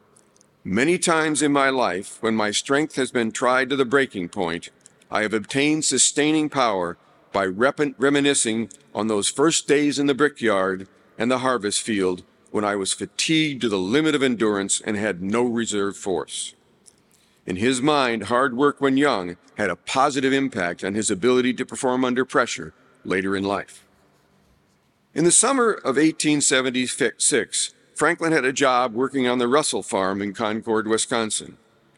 Many 0.64 0.98
times 0.98 1.42
in 1.42 1.54
my 1.54 1.70
life, 1.70 2.18
when 2.22 2.36
my 2.36 2.52
strength 2.52 2.96
has 2.96 3.12
been 3.12 3.32
tried 3.32 3.70
to 3.70 3.76
the 3.76 3.86
breaking 3.86 4.30
point, 4.30 4.70
I 5.10 5.22
have 5.22 5.34
obtained 5.34 5.86
sustaining 5.86 6.50
power 6.50 6.98
by 7.36 7.46
rep- 7.46 7.82
reminiscing 7.98 8.70
on 8.94 9.10
those 9.10 9.28
first 9.28 9.68
days 9.68 10.00
in 10.00 10.08
the 10.08 10.14
brickyard 10.14 10.88
and 11.18 11.30
the 11.30 11.40
harvest 11.40 11.82
field 11.82 12.24
when 12.50 12.64
I 12.64 12.78
was 12.78 12.94
fatigued 12.94 13.60
to 13.60 13.68
the 13.68 13.78
limit 13.78 14.16
of 14.16 14.24
endurance 14.24 14.80
and 14.80 14.96
had 14.96 15.22
no 15.22 15.44
reserve 15.44 15.98
force. 15.98 16.56
In 17.46 17.58
his 17.58 17.82
mind, 17.82 18.24
hard 18.24 18.56
work 18.56 18.80
when 18.80 18.96
young 18.96 19.36
had 19.58 19.70
a 19.70 19.76
positive 19.76 20.32
impact 20.32 20.82
on 20.82 20.94
his 20.94 21.12
ability 21.12 21.54
to 21.56 21.66
perform 21.66 22.06
under 22.06 22.24
pressure 22.24 22.74
later 23.04 23.36
in 23.36 23.44
life. 23.44 23.86
In 25.14 25.26
the 25.26 25.32
summer 25.32 25.72
of 25.72 25.98
1876, 25.98 27.74
Franklin 27.96 28.32
had 28.32 28.46
a 28.46 28.54
job 28.54 28.94
working 28.94 29.28
on 29.28 29.40
the 29.40 29.50
Russell 29.50 29.84
farm 29.84 30.22
in 30.22 30.34
Concord, 30.34 30.88
Wisconsin. 30.88 31.58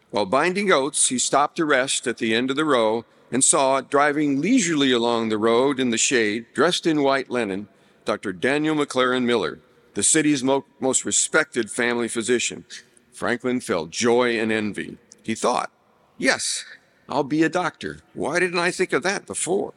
While 0.10 0.25
binding 0.25 0.72
oats, 0.72 1.10
he 1.10 1.20
stopped 1.20 1.58
to 1.58 1.65
rest 1.65 2.08
at 2.08 2.17
the 2.17 2.34
end 2.34 2.50
of 2.50 2.56
the 2.56 2.65
row 2.65 3.06
and 3.32 3.44
saw, 3.44 3.82
driving 3.82 4.42
leisurely 4.42 4.92
along 4.92 5.30
the 5.30 5.38
road 5.38 5.80
in 5.80 5.90
the 5.90 5.98
shade, 5.98 6.46
dressed 6.54 6.88
in 6.88 7.04
white 7.04 7.30
linen, 7.30 7.68
Dr. 8.06 8.32
Daniel 8.32 8.76
McLaren 8.76 9.24
Miller, 9.24 9.60
the 9.94 10.04
city's 10.04 10.44
mo- 10.44 10.66
most 10.80 11.04
respected 11.04 11.70
family 11.70 12.08
physician. 12.08 12.66
Franklin 13.12 13.60
felt 13.60 13.90
joy 13.90 14.40
and 14.40 14.52
envy. 14.52 14.98
He 15.24 15.36
thought, 15.36 15.72
yes, 16.18 16.64
I'll 17.10 17.24
be 17.24 17.44
a 17.44 17.50
doctor. 17.50 18.00
Why 18.14 18.40
didn't 18.40 18.60
I 18.60 18.72
think 18.72 18.94
of 18.94 19.04
that 19.04 19.26
before? 19.26 19.74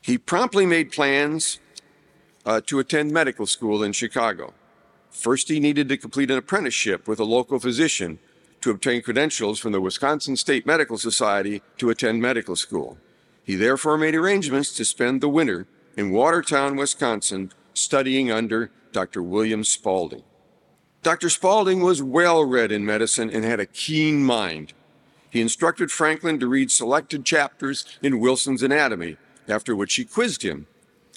He 0.00 0.18
promptly 0.18 0.66
made 0.66 0.92
plans 0.92 1.58
uh, 2.44 2.60
to 2.66 2.78
attend 2.78 3.10
medical 3.12 3.46
school 3.46 3.82
in 3.82 3.92
Chicago. 3.92 4.54
First, 5.10 5.48
he 5.48 5.60
needed 5.60 5.88
to 5.88 5.96
complete 5.96 6.30
an 6.30 6.38
apprenticeship 6.38 7.08
with 7.08 7.18
a 7.18 7.24
local 7.24 7.58
physician 7.58 8.18
to 8.66 8.72
obtain 8.72 9.00
credentials 9.00 9.60
from 9.60 9.70
the 9.70 9.80
Wisconsin 9.80 10.34
State 10.34 10.66
Medical 10.66 10.98
Society 10.98 11.62
to 11.78 11.88
attend 11.88 12.20
medical 12.20 12.56
school. 12.56 12.98
He 13.44 13.54
therefore 13.54 13.96
made 13.96 14.16
arrangements 14.16 14.74
to 14.74 14.84
spend 14.84 15.20
the 15.20 15.28
winter 15.28 15.68
in 15.96 16.10
Watertown, 16.10 16.74
Wisconsin, 16.74 17.52
studying 17.74 18.32
under 18.32 18.72
Dr. 18.90 19.22
William 19.22 19.62
Spaulding. 19.62 20.24
Dr. 21.04 21.30
Spaulding 21.30 21.80
was 21.80 22.02
well 22.02 22.44
read 22.44 22.72
in 22.72 22.84
medicine 22.84 23.30
and 23.30 23.44
had 23.44 23.60
a 23.60 23.66
keen 23.66 24.24
mind. 24.24 24.72
He 25.30 25.40
instructed 25.40 25.92
Franklin 25.92 26.40
to 26.40 26.48
read 26.48 26.72
selected 26.72 27.24
chapters 27.24 27.84
in 28.02 28.18
Wilson's 28.18 28.64
Anatomy, 28.64 29.16
after 29.46 29.76
which 29.76 29.94
he 29.94 30.04
quizzed 30.04 30.42
him. 30.42 30.66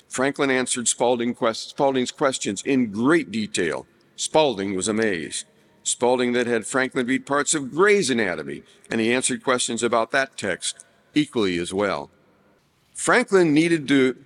Franklin 0.07 0.51
answered 0.51 0.87
Spaulding 0.87 1.33
quest- 1.33 1.71
Spaulding's 1.71 2.11
questions 2.11 2.61
in 2.61 2.91
great 2.91 3.31
detail. 3.31 3.87
Spaulding 4.15 4.75
was 4.75 4.87
amazed. 4.87 5.45
Spaulding 5.83 6.33
then 6.33 6.45
had 6.45 6.67
Franklin 6.67 7.07
read 7.07 7.25
parts 7.25 7.53
of 7.53 7.71
Gray's 7.71 8.09
Anatomy, 8.09 8.63
and 8.91 9.01
he 9.01 9.13
answered 9.13 9.43
questions 9.43 9.81
about 9.81 10.11
that 10.11 10.37
text 10.37 10.85
equally 11.15 11.57
as 11.57 11.73
well. 11.73 12.11
Franklin 12.93 13.53
needed 13.53 13.87
to 13.87 14.17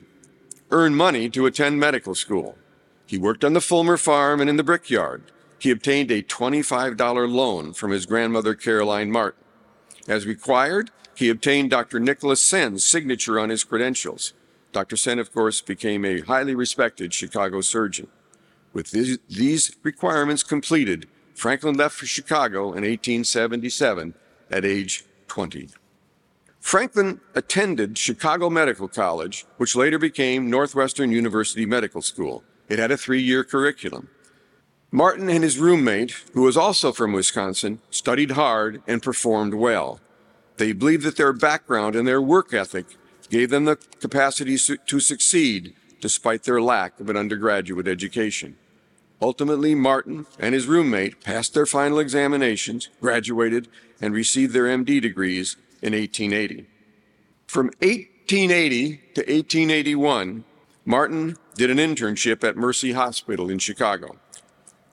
earn 0.72 0.96
money 0.96 1.30
to 1.30 1.46
attend 1.46 1.80
medical 1.80 2.16
school. 2.16 2.58
He 3.06 3.18
worked 3.18 3.46
on 3.46 3.54
the 3.54 3.62
Fulmer 3.62 3.98
farm 3.98 4.42
and 4.42 4.50
in 4.50 4.58
the 4.58 4.64
brickyard. 4.64 5.24
He 5.60 5.70
obtained 5.70 6.12
a 6.12 6.24
$25 6.24 7.32
loan 7.32 7.74
from 7.74 7.92
his 7.92 8.06
grandmother, 8.06 8.56
Caroline 8.56 9.12
Martin. 9.12 9.44
As 10.08 10.26
required, 10.26 10.90
he 11.16 11.30
obtained 11.30 11.70
Dr. 11.70 12.00
Nicholas 12.00 12.42
Senn's 12.42 12.84
signature 12.84 13.40
on 13.40 13.50
his 13.50 13.64
credentials. 13.64 14.34
Dr. 14.72 14.98
Senn, 14.98 15.20
of 15.20 15.32
course, 15.32 15.62
became 15.62 16.04
a 16.04 16.22
highly 16.22 16.56
respected 16.56 17.14
Chicago 17.14 17.62
surgeon. 17.62 18.08
With 18.74 18.90
these 18.90 19.78
requirements 19.84 20.42
completed, 20.42 21.08
Franklin 21.34 21.76
left 21.76 21.96
for 21.96 22.06
Chicago 22.06 22.68
in 22.68 22.84
1877 22.84 24.14
at 24.52 24.66
age 24.66 25.04
20. 25.28 25.70
Franklin 26.60 27.20
attended 27.36 27.98
Chicago 27.98 28.50
Medical 28.50 28.88
College, 28.88 29.46
which 29.58 29.76
later 29.76 30.00
became 30.00 30.50
Northwestern 30.50 31.12
University 31.12 31.66
Medical 31.66 32.02
School. 32.02 32.44
It 32.70 32.80
had 32.80 32.92
a 32.92 32.98
three 32.98 33.22
year 33.22 33.44
curriculum. 33.44 34.08
Martin 34.90 35.28
and 35.28 35.44
his 35.44 35.58
roommate, 35.58 36.24
who 36.34 36.44
was 36.44 36.56
also 36.56 36.92
from 36.92 37.14
Wisconsin, 37.14 37.82
studied 37.90 38.32
hard 38.32 38.82
and 38.88 39.02
performed 39.02 39.56
well. 39.56 40.00
They 40.58 40.72
believed 40.72 41.04
that 41.04 41.18
their 41.18 41.34
background 41.34 41.96
and 41.96 42.08
their 42.08 42.22
work 42.22 42.54
ethic 42.54 42.86
gave 43.30 43.50
them 43.50 43.66
the 43.66 43.76
capacity 44.00 44.58
to 44.58 45.00
succeed 45.00 45.76
despite 46.00 46.44
their 46.44 46.62
lack 46.62 47.00
of 47.00 47.10
an 47.10 47.18
undergraduate 47.18 47.88
education. 47.88 48.56
Ultimately, 49.24 49.74
Martin 49.74 50.26
and 50.38 50.54
his 50.54 50.68
roommate 50.68 51.24
passed 51.24 51.54
their 51.54 51.66
final 51.66 51.98
examinations, 51.98 52.90
graduated, 53.00 53.70
and 54.02 54.14
received 54.14 54.52
their 54.52 54.66
MD 54.66 55.02
degrees 55.02 55.56
in 55.82 55.94
1880. 55.94 56.66
From 57.48 57.68
1880 57.80 58.98
to 59.16 59.22
1881, 59.22 60.44
Martin 60.84 61.38
did 61.56 61.70
an 61.72 61.78
internship 61.78 62.44
at 62.44 62.58
Mercy 62.58 62.92
Hospital 62.92 63.50
in 63.50 63.60
Chicago. 63.60 64.18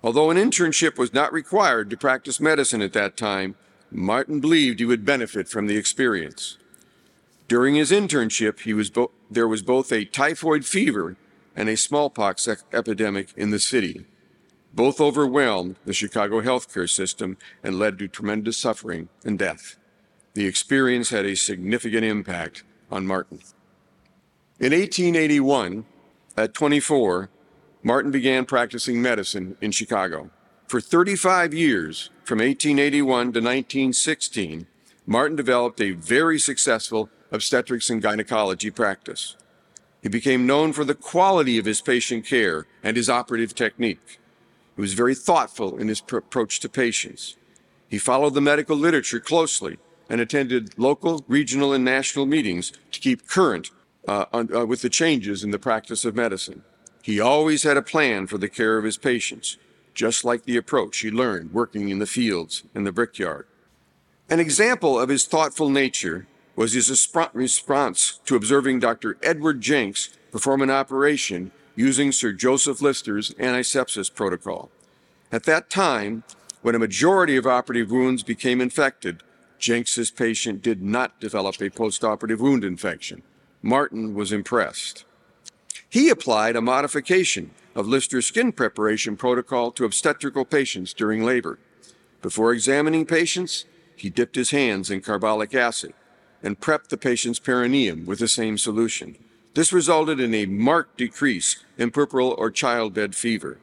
Although 0.01 0.31
an 0.31 0.37
internship 0.37 0.97
was 0.97 1.13
not 1.13 1.33
required 1.33 1.91
to 1.91 1.97
practice 1.97 2.39
medicine 2.39 2.83
at 2.83 2.93
that 2.93 3.17
time, 3.17 3.57
Martin 3.91 4.39
believed 4.39 4.79
he 4.79 4.85
would 4.85 5.05
benefit 5.05 5.49
from 5.49 5.67
the 5.67 5.77
experience. 5.77 6.57
During 7.49 7.75
his 7.75 7.91
internship, 7.91 8.61
he 8.61 8.75
was 8.75 8.91
bo- 8.91 9.11
there 9.29 9.49
was 9.49 9.63
both 9.63 9.91
a 9.91 10.05
typhoid 10.05 10.65
fever 10.65 11.17
and 11.57 11.69
a 11.69 11.77
smallpox 11.77 12.47
epidemic 12.73 13.33
in 13.37 13.51
the 13.51 13.59
city. 13.59 14.07
Both 14.73 15.01
overwhelmed 15.01 15.77
the 15.85 15.93
Chicago 15.93 16.41
healthcare 16.41 16.89
system 16.89 17.37
and 17.63 17.79
led 17.79 17.99
to 17.99 18.09
tremendous 18.09 18.57
suffering 18.57 19.09
and 19.25 19.39
death. 19.39 19.77
The 20.35 20.47
experience 20.47 21.11
had 21.11 21.27
a 21.27 21.35
significant 21.35 22.05
impact 22.05 22.63
on 22.91 23.07
Martin. 23.07 23.41
In 24.61 24.73
1881, 24.73 25.87
at 26.37 26.55
24, 26.55 27.31
Martin 27.83 28.11
began 28.13 28.45
practicing 28.45 29.03
medicine 29.03 29.57
in 29.61 29.73
Chicago. 29.73 30.31
For 30.69 30.81
35 30.81 31.53
years, 31.53 32.11
from 32.23 32.39
1881 32.39 33.03
to 33.07 33.41
1916, 33.41 34.67
Martin 35.05 35.37
developed 35.37 35.81
a 35.81 35.91
very 35.91 36.39
successful 36.39 37.11
obstetrics 37.33 37.91
and 37.91 38.01
gynecology 38.01 38.71
practice. 38.71 39.37
He 40.01 40.09
became 40.09 40.47
known 40.47 40.73
for 40.73 40.85
the 40.85 40.95
quality 40.95 41.59
of 41.59 41.65
his 41.65 41.81
patient 41.81 42.25
care 42.25 42.67
and 42.85 42.97
his 42.97 43.11
operative 43.11 43.55
technique. 43.55 44.20
He 44.81 44.83
was 44.83 44.95
very 44.95 45.15
thoughtful 45.15 45.77
in 45.77 45.89
his 45.89 46.01
pr- 46.01 46.17
approach 46.17 46.59
to 46.61 46.69
patients. 46.71 47.37
He 47.87 47.99
followed 47.99 48.33
the 48.33 48.41
medical 48.41 48.75
literature 48.75 49.21
closely 49.21 49.77
and 50.09 50.23
attended 50.23 50.79
local, 50.79 51.23
regional, 51.29 51.75
and 51.75 51.85
national 51.85 52.25
meetings 52.25 52.73
to 52.93 52.99
keep 52.99 53.29
current 53.29 53.71
uh, 54.09 54.25
on, 54.33 54.49
uh, 54.55 54.65
with 54.65 54.81
the 54.81 54.89
changes 54.89 55.45
in 55.45 55.51
the 55.51 55.59
practice 55.59 56.07
of 56.07 56.17
medicine. 56.17 56.63
He 57.03 57.21
always 57.21 57.63
had 57.63 57.77
a 57.77 57.83
plan 57.83 58.27
for 58.27 58.39
the 58.39 58.49
care 58.49 58.79
of 58.79 58.85
his 58.85 58.97
patients, 58.97 59.59
just 59.93 60.25
like 60.25 60.45
the 60.45 60.57
approach 60.57 61.01
he 61.01 61.11
learned 61.11 61.53
working 61.53 61.91
in 61.91 61.99
the 61.99 62.07
fields 62.07 62.63
and 62.75 62.87
the 62.87 62.91
brickyard. 62.91 63.47
An 64.31 64.41
example 64.41 64.99
of 64.99 65.11
his 65.11 65.27
thoughtful 65.27 65.69
nature 65.69 66.27
was 66.57 66.73
his 66.73 66.89
response 67.35 68.19
to 68.25 68.35
observing 68.35 68.81
Dr. 68.81 69.19
Edward 69.23 69.61
Jenks 69.61 70.17
perform 70.33 70.63
an 70.63 70.71
operation 70.71 71.53
using 71.81 72.13
Sir 72.13 72.31
Joseph 72.33 72.83
Lister's 72.83 73.33
antisepsis 73.39 74.15
protocol. 74.15 74.71
At 75.33 75.45
that 75.45 75.71
time, 75.71 76.25
when 76.61 76.75
a 76.75 76.79
majority 76.79 77.39
of 77.39 77.47
operative 77.47 77.91
wounds 77.91 78.23
became 78.23 78.61
infected, 78.61 79.23
Jenks's 79.59 80.11
patient 80.11 80.61
did 80.61 80.83
not 80.83 81.19
develop 81.21 81.59
a 81.59 81.71
postoperative 81.71 82.39
wound 82.39 82.65
infection. 82.65 83.23
Martin 83.63 84.15
was 84.15 84.31
impressed. 84.31 85.07
He 85.89 86.11
applied 86.11 86.55
a 86.55 86.61
modification 86.61 87.51
of 87.75 87.89
Lister's 87.89 88.27
skin 88.27 88.53
preparation 88.53 89.17
protocol 89.17 89.73
to 89.73 89.87
obstetrical 89.87 90.45
patients 90.45 90.93
during 90.93 91.25
labor. 91.25 91.59
Before 92.21 92.53
examining 92.53 93.07
patients, 93.07 93.65
he 93.97 94.11
dipped 94.11 94.37
his 94.37 94.51
hands 94.51 94.91
in 94.91 95.01
carbolic 95.01 95.55
acid 95.55 95.95
and 96.43 96.61
prepped 96.61 96.89
the 96.89 96.99
patient's 96.99 97.39
perineum 97.39 98.05
with 98.05 98.19
the 98.19 98.29
same 98.29 98.59
solution. 98.59 99.17
This 99.55 99.73
resulted 99.73 100.21
in 100.21 100.33
a 100.33 100.47
marked 100.47 100.99
decrease 100.99 101.65
in 101.77 101.91
puerperal 101.91 102.35
or 102.39 102.51
childbed 102.51 103.15
fever. 103.15 103.59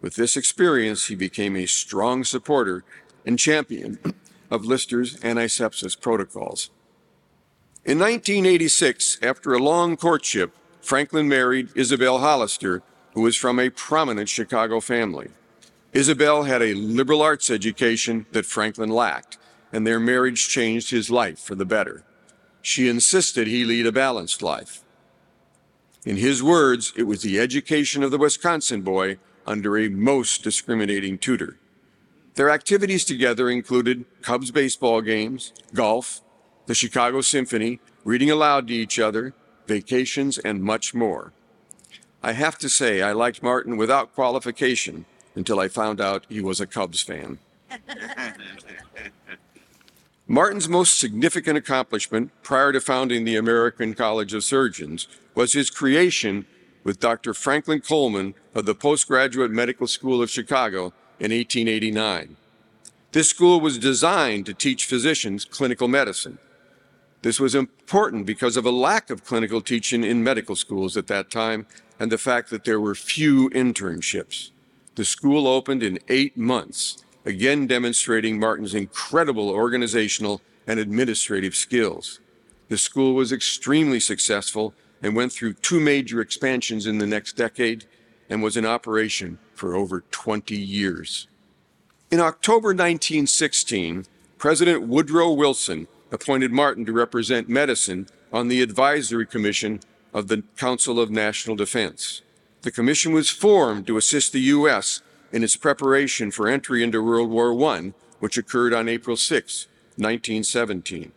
With 0.00 0.14
this 0.14 0.36
experience, 0.36 1.06
he 1.06 1.16
became 1.16 1.56
a 1.56 1.66
strong 1.66 2.22
supporter 2.22 2.84
and 3.24 3.38
champion 3.38 3.98
of 4.50 4.64
Lister's 4.64 5.16
antisepsis 5.24 6.00
protocols. 6.00 6.70
In 7.84 7.98
1986, 7.98 9.18
after 9.22 9.52
a 9.52 9.58
long 9.58 9.96
courtship, 9.96 10.54
Franklin 10.80 11.28
married 11.28 11.70
Isabel 11.74 12.18
Hollister, 12.18 12.82
who 13.14 13.22
was 13.22 13.36
from 13.36 13.58
a 13.58 13.70
prominent 13.70 14.28
Chicago 14.28 14.78
family. 14.78 15.30
Isabel 15.92 16.44
had 16.44 16.62
a 16.62 16.74
liberal 16.74 17.22
arts 17.22 17.50
education 17.50 18.26
that 18.30 18.46
Franklin 18.46 18.90
lacked, 18.90 19.38
and 19.72 19.84
their 19.84 19.98
marriage 19.98 20.48
changed 20.48 20.90
his 20.90 21.10
life 21.10 21.40
for 21.40 21.56
the 21.56 21.64
better. 21.64 22.04
She 22.62 22.88
insisted 22.88 23.46
he 23.46 23.64
lead 23.64 23.86
a 23.86 23.92
balanced 23.92 24.42
life. 24.42 24.82
In 26.06 26.16
his 26.18 26.40
words, 26.40 26.92
it 26.96 27.02
was 27.02 27.22
the 27.22 27.40
education 27.40 28.04
of 28.04 28.12
the 28.12 28.18
Wisconsin 28.18 28.82
boy 28.82 29.18
under 29.44 29.76
a 29.76 29.88
most 29.88 30.44
discriminating 30.44 31.18
tutor. 31.18 31.58
Their 32.36 32.48
activities 32.48 33.04
together 33.04 33.50
included 33.50 34.04
Cubs 34.22 34.52
baseball 34.52 35.00
games, 35.00 35.52
golf, 35.74 36.20
the 36.66 36.76
Chicago 36.76 37.22
Symphony, 37.22 37.80
reading 38.04 38.30
aloud 38.30 38.68
to 38.68 38.74
each 38.74 39.00
other, 39.00 39.34
vacations, 39.66 40.38
and 40.38 40.62
much 40.62 40.94
more. 40.94 41.32
I 42.22 42.32
have 42.32 42.56
to 42.58 42.68
say, 42.68 43.02
I 43.02 43.10
liked 43.10 43.42
Martin 43.42 43.76
without 43.76 44.14
qualification 44.14 45.06
until 45.34 45.58
I 45.58 45.66
found 45.66 46.00
out 46.00 46.24
he 46.28 46.40
was 46.40 46.60
a 46.60 46.68
Cubs 46.68 47.02
fan. 47.02 47.40
Martin's 50.28 50.68
most 50.68 50.98
significant 50.98 51.56
accomplishment 51.56 52.32
prior 52.42 52.72
to 52.72 52.80
founding 52.80 53.24
the 53.24 53.36
American 53.36 53.94
College 53.94 54.34
of 54.34 54.42
Surgeons 54.42 55.06
was 55.36 55.52
his 55.52 55.70
creation 55.70 56.46
with 56.82 56.98
Dr. 56.98 57.32
Franklin 57.32 57.80
Coleman 57.80 58.34
of 58.52 58.66
the 58.66 58.74
Postgraduate 58.74 59.52
Medical 59.52 59.86
School 59.86 60.20
of 60.20 60.28
Chicago 60.28 60.92
in 61.20 61.30
1889. 61.30 62.36
This 63.12 63.28
school 63.28 63.60
was 63.60 63.78
designed 63.78 64.46
to 64.46 64.54
teach 64.54 64.86
physicians 64.86 65.44
clinical 65.44 65.86
medicine. 65.86 66.38
This 67.22 67.38
was 67.38 67.54
important 67.54 68.26
because 68.26 68.56
of 68.56 68.66
a 68.66 68.70
lack 68.70 69.10
of 69.10 69.24
clinical 69.24 69.60
teaching 69.60 70.02
in 70.02 70.24
medical 70.24 70.56
schools 70.56 70.96
at 70.96 71.06
that 71.06 71.30
time 71.30 71.66
and 72.00 72.10
the 72.10 72.18
fact 72.18 72.50
that 72.50 72.64
there 72.64 72.80
were 72.80 72.96
few 72.96 73.48
internships. 73.50 74.50
The 74.96 75.04
school 75.04 75.46
opened 75.46 75.84
in 75.84 76.00
eight 76.08 76.36
months, 76.36 77.04
again 77.26 77.66
demonstrating 77.66 78.38
Martin's 78.38 78.74
incredible 78.74 79.50
organizational 79.50 80.40
and 80.66 80.80
administrative 80.80 81.54
skills. 81.54 82.20
The 82.68 82.78
school 82.78 83.14
was 83.14 83.32
extremely 83.32 84.00
successful 84.00 84.74
and 85.02 85.14
went 85.14 85.32
through 85.32 85.54
two 85.54 85.80
major 85.80 86.20
expansions 86.20 86.86
in 86.86 86.98
the 86.98 87.06
next 87.06 87.34
decade 87.34 87.84
and 88.30 88.42
was 88.42 88.56
in 88.56 88.64
operation 88.64 89.38
for 89.54 89.74
over 89.74 90.02
20 90.10 90.56
years. 90.56 91.28
In 92.10 92.20
October 92.20 92.68
1916, 92.68 94.06
President 94.38 94.82
Woodrow 94.82 95.32
Wilson 95.32 95.88
appointed 96.12 96.52
Martin 96.52 96.84
to 96.86 96.92
represent 96.92 97.48
medicine 97.48 98.08
on 98.32 98.48
the 98.48 98.62
Advisory 98.62 99.26
Commission 99.26 99.80
of 100.14 100.28
the 100.28 100.42
Council 100.56 101.00
of 101.00 101.10
National 101.10 101.56
Defense. 101.56 102.22
The 102.62 102.70
commission 102.70 103.12
was 103.12 103.30
formed 103.30 103.86
to 103.86 103.96
assist 103.96 104.32
the 104.32 104.40
U.S. 104.40 105.02
in 105.36 105.44
its 105.44 105.54
preparation 105.54 106.30
for 106.30 106.48
entry 106.48 106.82
into 106.82 107.02
World 107.02 107.28
War 107.28 107.52
I, 107.70 107.92
which 108.20 108.38
occurred 108.38 108.72
on 108.72 108.88
April 108.88 109.18
6, 109.18 109.66
1917. 109.96 111.12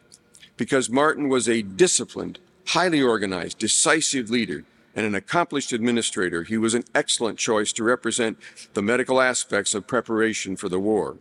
Because 0.57 0.89
Martin 0.89 1.29
was 1.29 1.47
a 1.47 1.61
disciplined, 1.61 2.37
highly 2.67 3.01
organized, 3.01 3.59
decisive 3.59 4.29
leader 4.29 4.65
and 4.93 5.05
an 5.05 5.15
accomplished 5.15 5.71
administrator, 5.71 6.43
he 6.43 6.57
was 6.57 6.73
an 6.73 6.83
excellent 6.93 7.39
choice 7.39 7.71
to 7.71 7.81
represent 7.85 8.37
the 8.73 8.81
medical 8.81 9.21
aspects 9.21 9.73
of 9.73 9.87
preparation 9.87 10.57
for 10.57 10.67
the 10.67 10.81
war. 10.81 11.15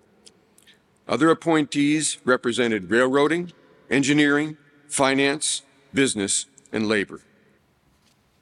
Other 1.07 1.31
appointees 1.31 2.19
represented 2.25 2.90
railroading, 2.90 3.52
engineering, 3.88 4.57
finance, 4.88 5.62
business, 5.95 6.47
and 6.73 6.88
labor. 6.88 7.21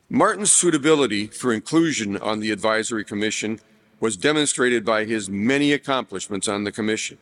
Martin's 0.09 0.51
suitability 0.51 1.27
for 1.27 1.53
inclusion 1.53 2.17
on 2.17 2.41
the 2.41 2.53
advisory 2.53 3.05
commission 3.05 3.61
was 4.01 4.17
demonstrated 4.17 4.85
by 4.85 5.05
his 5.05 5.29
many 5.29 5.73
accomplishments 5.73 6.49
on 6.49 6.65
the 6.65 6.73
commission. 6.73 7.19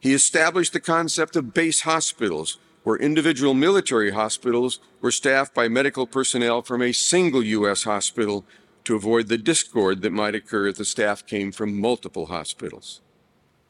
He 0.00 0.14
established 0.14 0.72
the 0.72 0.80
concept 0.80 1.36
of 1.36 1.54
base 1.54 1.82
hospitals, 1.82 2.58
where 2.82 2.96
individual 2.96 3.54
military 3.54 4.10
hospitals 4.10 4.80
were 5.00 5.12
staffed 5.12 5.54
by 5.54 5.68
medical 5.68 6.06
personnel 6.06 6.62
from 6.62 6.82
a 6.82 6.92
single 6.92 7.42
U.S. 7.44 7.84
hospital 7.84 8.44
to 8.84 8.96
avoid 8.96 9.28
the 9.28 9.38
discord 9.38 10.02
that 10.02 10.12
might 10.12 10.34
occur 10.34 10.66
if 10.66 10.76
the 10.76 10.84
staff 10.84 11.24
came 11.24 11.52
from 11.52 11.80
multiple 11.80 12.26
hospitals. 12.26 13.00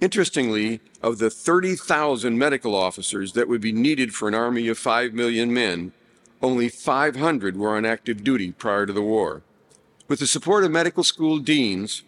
Interestingly, 0.00 0.80
of 1.02 1.18
the 1.18 1.30
30,000 1.30 2.38
medical 2.38 2.74
officers 2.74 3.34
that 3.34 3.48
would 3.48 3.60
be 3.60 3.72
needed 3.72 4.14
for 4.14 4.26
an 4.26 4.34
army 4.34 4.68
of 4.68 4.78
5 4.78 5.12
million 5.12 5.52
men, 5.52 5.92
only 6.40 6.68
500 6.68 7.56
were 7.56 7.76
on 7.76 7.84
active 7.84 8.24
duty 8.24 8.50
prior 8.52 8.86
to 8.86 8.92
the 8.92 9.02
war. 9.02 9.42
With 10.09 10.18
the 10.18 10.26
support 10.26 10.64
of 10.64 10.71
medical 10.71 11.04
school 11.04 11.38
deans, 11.38 12.02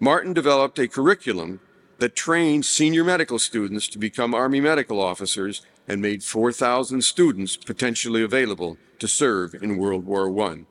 Martin 0.00 0.32
developed 0.32 0.78
a 0.78 0.88
curriculum 0.88 1.60
that 1.98 2.16
trained 2.16 2.64
senior 2.64 3.04
medical 3.04 3.38
students 3.38 3.86
to 3.88 3.98
become 3.98 4.34
Army 4.34 4.60
medical 4.60 5.00
officers 5.00 5.64
and 5.86 6.02
made 6.02 6.24
4,000 6.24 7.02
students 7.02 7.56
potentially 7.56 8.22
available 8.22 8.76
to 8.98 9.06
serve 9.06 9.54
in 9.54 9.78
World 9.78 10.04
War 10.04 10.28
I. 10.40 10.64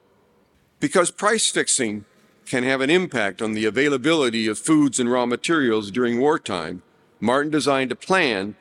Because 0.80 1.10
price 1.12 1.50
fixing 1.50 2.06
can 2.46 2.64
have 2.64 2.82
an 2.82 2.90
impact 2.90 3.42
on 3.42 3.54
the 3.54 3.66
availability 3.66 4.48
of 4.48 4.60
foods 4.60 5.00
and 5.00 5.10
raw 5.10 5.26
materials 5.26 5.90
during 5.90 6.20
wartime, 6.20 6.84
Martin 7.22 7.52
designed 7.52 7.92
a 7.92 7.96
plan 7.96 8.56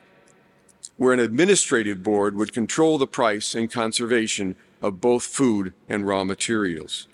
where 0.95 1.13
an 1.13 1.19
administrative 1.19 2.03
board 2.03 2.35
would 2.35 2.53
control 2.53 2.97
the 2.97 3.07
price 3.07 3.55
and 3.55 3.71
conservation 3.71 4.55
of 4.81 5.01
both 5.01 5.23
food 5.23 5.73
and 5.89 6.07
raw 6.07 6.23
materials. 6.23 7.07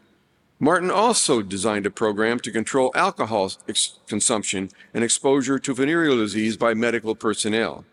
Martin 0.60 0.89
also 0.89 1.41
designed 1.41 1.86
a 1.86 1.91
program 1.91 2.39
to 2.39 2.52
control 2.52 2.91
alcohol 2.96 3.52
consumption 4.08 4.70
and 4.93 5.04
exposure 5.04 5.60
to 5.60 5.74
venereal 5.74 6.17
disease 6.17 6.58
by 6.58 6.74
medical 6.74 7.13
personnel. 7.13 7.86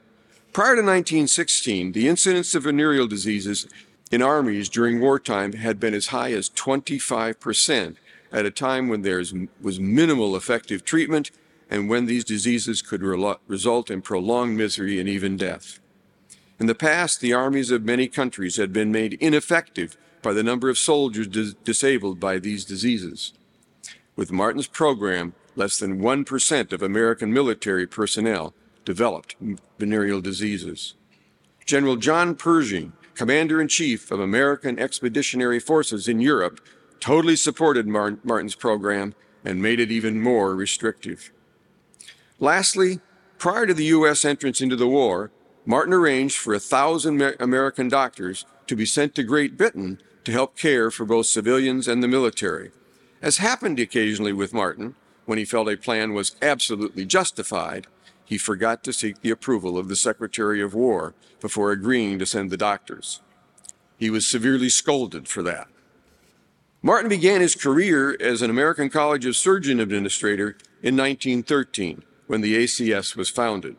Prior 0.52 0.76
to 0.76 0.82
1916, 0.82 1.92
the 1.92 2.08
incidence 2.08 2.54
of 2.54 2.62
venereal 2.62 3.06
diseases 3.06 3.66
in 4.10 4.22
armies 4.22 4.68
during 4.68 5.00
wartime 5.00 5.54
had 5.54 5.78
been 5.78 5.94
as 5.94 6.06
high 6.06 6.32
as 6.32 6.48
25 6.48 7.38
percent, 7.38 7.98
at 8.32 8.46
a 8.46 8.50
time 8.50 8.88
when 8.88 9.02
there 9.02 9.22
was 9.60 9.78
minimal 9.78 10.36
effective 10.36 10.84
treatment 10.84 11.30
and 11.68 11.88
when 11.88 12.06
these 12.06 12.24
diseases 12.24 12.82
could 12.82 13.02
re 13.02 13.34
result 13.46 13.90
in 13.90 14.00
prolonged 14.00 14.56
misery 14.56 14.98
and 14.98 15.08
even 15.08 15.36
death. 15.36 15.80
In 16.58 16.66
the 16.66 16.74
past, 16.74 17.20
the 17.20 17.32
armies 17.32 17.70
of 17.70 17.84
many 17.84 18.06
countries 18.06 18.56
had 18.56 18.72
been 18.72 18.92
made 18.92 19.14
ineffective 19.14 19.96
by 20.24 20.32
the 20.32 20.42
number 20.42 20.68
of 20.70 20.78
soldiers 20.78 21.28
dis 21.28 21.52
disabled 21.52 22.18
by 22.18 22.38
these 22.38 22.64
diseases. 22.64 23.34
With 24.16 24.32
Martin's 24.32 24.66
program, 24.66 25.34
less 25.54 25.78
than 25.78 26.00
1% 26.00 26.72
of 26.72 26.82
American 26.82 27.32
military 27.32 27.86
personnel 27.86 28.54
developed 28.84 29.36
venereal 29.78 30.20
diseases. 30.20 30.94
General 31.66 31.96
John 31.96 32.34
Pershing, 32.34 32.94
Commander 33.14 33.60
in 33.60 33.68
Chief 33.68 34.10
of 34.10 34.18
American 34.18 34.78
Expeditionary 34.78 35.60
Forces 35.60 36.08
in 36.08 36.20
Europe, 36.20 36.60
totally 37.00 37.36
supported 37.36 37.86
Martin's 37.86 38.54
program 38.54 39.14
and 39.44 39.60
made 39.60 39.78
it 39.78 39.92
even 39.92 40.20
more 40.20 40.54
restrictive. 40.54 41.30
Lastly, 42.40 43.00
prior 43.38 43.66
to 43.66 43.74
the 43.74 43.84
U.S. 43.96 44.24
entrance 44.24 44.62
into 44.62 44.76
the 44.76 44.88
war, 44.88 45.30
Martin 45.66 45.92
arranged 45.92 46.38
for 46.38 46.54
a 46.54 46.58
thousand 46.58 47.20
American 47.38 47.88
doctors 47.88 48.46
to 48.66 48.74
be 48.74 48.86
sent 48.86 49.14
to 49.14 49.22
Great 49.22 49.56
Britain 49.58 49.98
to 50.24 50.32
help 50.32 50.56
care 50.56 50.90
for 50.90 51.04
both 51.04 51.26
civilians 51.26 51.86
and 51.86 52.02
the 52.02 52.08
military. 52.08 52.70
As 53.22 53.38
happened 53.38 53.78
occasionally 53.78 54.32
with 54.32 54.54
Martin, 54.54 54.94
when 55.24 55.38
he 55.38 55.44
felt 55.44 55.68
a 55.68 55.76
plan 55.76 56.12
was 56.12 56.36
absolutely 56.42 57.04
justified, 57.04 57.86
he 58.24 58.38
forgot 58.38 58.82
to 58.84 58.92
seek 58.92 59.20
the 59.20 59.30
approval 59.30 59.78
of 59.78 59.88
the 59.88 59.96
Secretary 59.96 60.62
of 60.62 60.74
War 60.74 61.14
before 61.40 61.72
agreeing 61.72 62.18
to 62.18 62.26
send 62.26 62.50
the 62.50 62.56
doctors. 62.56 63.20
He 63.96 64.10
was 64.10 64.26
severely 64.26 64.68
scolded 64.68 65.28
for 65.28 65.42
that. 65.42 65.68
Martin 66.82 67.08
began 67.08 67.40
his 67.40 67.54
career 67.54 68.16
as 68.20 68.42
an 68.42 68.50
American 68.50 68.90
College 68.90 69.24
of 69.24 69.36
Surgeon 69.36 69.80
Administrator 69.80 70.56
in 70.82 70.96
1913 70.96 72.02
when 72.26 72.40
the 72.40 72.56
ACS 72.62 73.16
was 73.16 73.30
founded. 73.30 73.76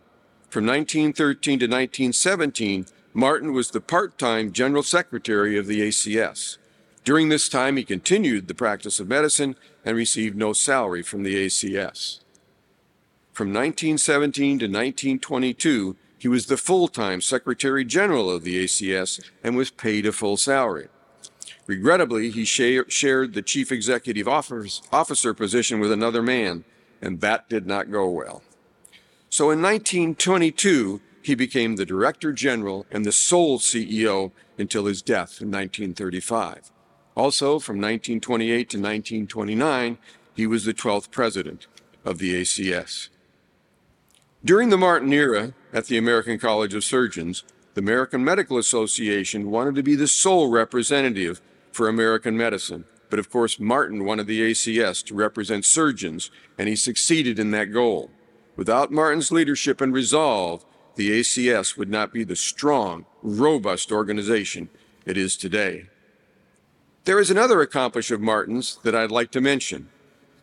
From 0.49 0.65
1913 0.65 1.59
to 1.59 1.65
1917, 1.65 2.85
Martin 3.17 3.53
was 3.53 3.71
the 3.71 3.79
part-time 3.79 4.51
General 4.51 4.83
Secretary 4.83 5.57
of 5.57 5.67
the 5.67 5.79
ACS. 5.79 6.57
During 7.05 7.29
this 7.29 7.47
time, 7.47 7.77
he 7.77 7.85
continued 7.85 8.49
the 8.49 8.53
practice 8.53 8.99
of 8.99 9.07
medicine 9.07 9.55
and 9.85 9.95
received 9.95 10.35
no 10.35 10.51
salary 10.51 11.01
from 11.01 11.23
the 11.23 11.33
ACS. 11.45 12.19
From 13.31 13.53
1917 13.53 14.59
to 14.59 14.65
1922, 14.65 15.95
he 16.17 16.27
was 16.27 16.47
the 16.47 16.57
full-time 16.57 17.21
Secretary 17.21 17.85
General 17.85 18.29
of 18.29 18.43
the 18.43 18.61
ACS 18.65 19.21
and 19.41 19.55
was 19.55 19.71
paid 19.71 20.05
a 20.05 20.11
full 20.11 20.35
salary. 20.35 20.89
Regrettably, 21.67 22.31
he 22.31 22.43
shared 22.43 23.33
the 23.33 23.41
chief 23.41 23.71
executive 23.71 24.27
officer 24.27 25.33
position 25.33 25.79
with 25.79 25.91
another 25.93 26.21
man, 26.21 26.65
and 27.01 27.21
that 27.21 27.47
did 27.47 27.65
not 27.65 27.89
go 27.89 28.09
well. 28.09 28.43
So 29.29 29.51
in 29.51 29.61
1922, 29.61 30.99
he 31.25 31.33
became 31.33 31.75
the 31.75 31.85
Director 31.85 32.31
General 32.31 32.85
and 32.91 33.03
the 33.03 33.11
sole 33.11 33.57
CEO 33.57 34.31
until 34.59 34.85
his 34.85 35.01
death 35.01 35.41
in 35.41 35.49
1935. 35.49 36.71
Also, 37.15 37.57
from 37.57 37.77
1928 37.77 38.69
to 38.69 38.77
1929, 38.77 39.97
he 40.35 40.45
was 40.45 40.65
the 40.65 40.73
12th 40.73 41.09
president 41.09 41.65
of 42.03 42.19
the 42.19 42.39
ACS. 42.39 43.09
During 44.43 44.69
the 44.69 44.77
Martin 44.77 45.11
era 45.11 45.53
at 45.73 45.87
the 45.87 45.97
American 45.97 46.37
College 46.37 46.75
of 46.75 46.83
Surgeons, 46.83 47.43
the 47.73 47.81
American 47.81 48.23
Medical 48.23 48.59
Association 48.59 49.49
wanted 49.49 49.73
to 49.75 49.83
be 49.83 49.95
the 49.95 50.07
sole 50.07 50.51
representative 50.51 51.41
for 51.71 51.87
American 51.87 52.37
medicine. 52.37 52.85
But 53.09 53.17
of 53.17 53.31
course, 53.31 53.59
Martin 53.59 54.05
wanted 54.05 54.27
the 54.27 54.51
ACS 54.51 55.03
to 55.05 55.15
represent 55.15 55.65
surgeons, 55.65 56.29
and 56.59 56.69
he 56.69 56.75
succeeded 56.75 57.39
in 57.39 57.49
that 57.51 57.73
goal. 57.73 58.11
Without 58.55 58.91
Martin's 58.91 59.31
leadership 59.31 59.81
and 59.81 59.91
resolve, 59.91 60.63
the 60.95 61.19
ACS 61.19 61.77
would 61.77 61.89
not 61.89 62.13
be 62.13 62.23
the 62.23 62.35
strong, 62.35 63.05
robust 63.21 63.91
organization 63.91 64.69
it 65.05 65.17
is 65.17 65.37
today. 65.37 65.87
There 67.05 67.19
is 67.19 67.29
another 67.29 67.61
accomplishment 67.61 68.21
of 68.21 68.25
Martin's 68.25 68.79
that 68.83 68.95
I'd 68.95 69.11
like 69.11 69.31
to 69.31 69.41
mention 69.41 69.89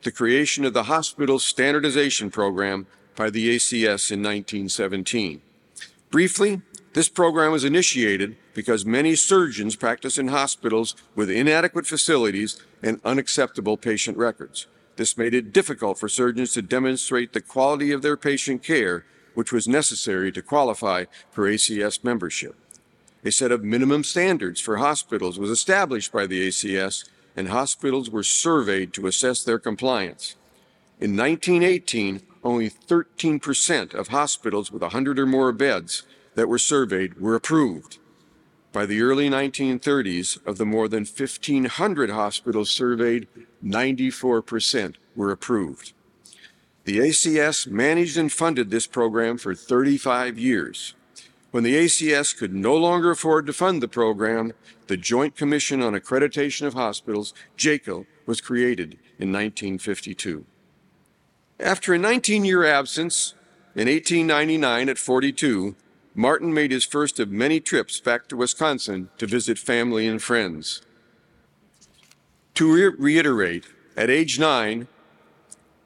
the 0.02 0.12
creation 0.12 0.64
of 0.64 0.74
the 0.74 0.84
Hospital 0.84 1.38
Standardization 1.38 2.30
Program 2.30 2.86
by 3.14 3.30
the 3.30 3.54
ACS 3.54 4.10
in 4.10 4.20
1917. 4.20 5.40
Briefly, 6.10 6.60
this 6.94 7.08
program 7.08 7.52
was 7.52 7.64
initiated 7.64 8.36
because 8.54 8.84
many 8.84 9.14
surgeons 9.14 9.76
practice 9.76 10.18
in 10.18 10.28
hospitals 10.28 10.94
with 11.14 11.30
inadequate 11.30 11.86
facilities 11.86 12.60
and 12.82 13.00
unacceptable 13.04 13.76
patient 13.76 14.18
records. 14.18 14.66
This 14.96 15.16
made 15.16 15.34
it 15.34 15.52
difficult 15.52 15.98
for 15.98 16.08
surgeons 16.08 16.52
to 16.52 16.62
demonstrate 16.62 17.32
the 17.32 17.40
quality 17.40 17.92
of 17.92 18.02
their 18.02 18.16
patient 18.16 18.62
care, 18.62 19.06
which 19.34 19.52
was 19.52 19.68
necessary 19.68 20.32
to 20.32 20.42
qualify 20.42 21.04
for 21.30 21.48
ACS 21.48 22.04
membership. 22.04 22.54
A 23.24 23.30
set 23.30 23.52
of 23.52 23.62
minimum 23.62 24.02
standards 24.02 24.60
for 24.60 24.78
hospitals 24.78 25.38
was 25.38 25.50
established 25.50 26.12
by 26.12 26.26
the 26.26 26.48
ACS, 26.48 27.08
and 27.36 27.48
hospitals 27.48 28.10
were 28.10 28.24
surveyed 28.24 28.92
to 28.92 29.06
assess 29.06 29.42
their 29.42 29.58
compliance. 29.58 30.36
In 31.00 31.16
1918, 31.16 32.22
only 32.44 32.68
13% 32.68 33.94
of 33.94 34.08
hospitals 34.08 34.72
with 34.72 34.82
100 34.82 35.18
or 35.18 35.26
more 35.26 35.52
beds 35.52 36.02
that 36.34 36.48
were 36.48 36.58
surveyed 36.58 37.20
were 37.20 37.34
approved. 37.34 37.98
By 38.72 38.86
the 38.86 39.02
early 39.02 39.28
1930s, 39.28 40.44
of 40.46 40.58
the 40.58 40.64
more 40.64 40.88
than 40.88 41.04
1,500 41.04 42.10
hospitals 42.10 42.70
surveyed, 42.70 43.28
94% 43.62 44.94
were 45.14 45.30
approved. 45.30 45.92
The 46.84 46.98
ACS 46.98 47.68
managed 47.68 48.16
and 48.16 48.32
funded 48.32 48.70
this 48.70 48.86
program 48.86 49.38
for 49.38 49.54
35 49.54 50.38
years. 50.38 50.94
When 51.52 51.62
the 51.62 51.76
ACS 51.76 52.36
could 52.36 52.54
no 52.54 52.74
longer 52.76 53.10
afford 53.10 53.46
to 53.46 53.52
fund 53.52 53.82
the 53.82 53.88
program, 53.88 54.52
the 54.88 54.96
Joint 54.96 55.36
Commission 55.36 55.80
on 55.80 55.92
Accreditation 55.92 56.66
of 56.66 56.74
Hospitals, 56.74 57.34
JACAH, 57.56 58.06
was 58.26 58.40
created 58.40 58.94
in 59.18 59.32
1952. 59.32 60.44
After 61.60 61.94
a 61.94 61.98
19 61.98 62.44
year 62.44 62.64
absence, 62.64 63.34
in 63.74 63.86
1899 63.86 64.88
at 64.88 64.98
42, 64.98 65.76
Martin 66.14 66.52
made 66.52 66.72
his 66.72 66.84
first 66.84 67.20
of 67.20 67.30
many 67.30 67.60
trips 67.60 68.00
back 68.00 68.28
to 68.28 68.36
Wisconsin 68.36 69.08
to 69.18 69.26
visit 69.26 69.58
family 69.58 70.06
and 70.06 70.20
friends. 70.20 70.82
To 72.54 72.74
re- 72.74 72.94
reiterate, 72.98 73.64
at 73.96 74.10
age 74.10 74.38
nine, 74.38 74.88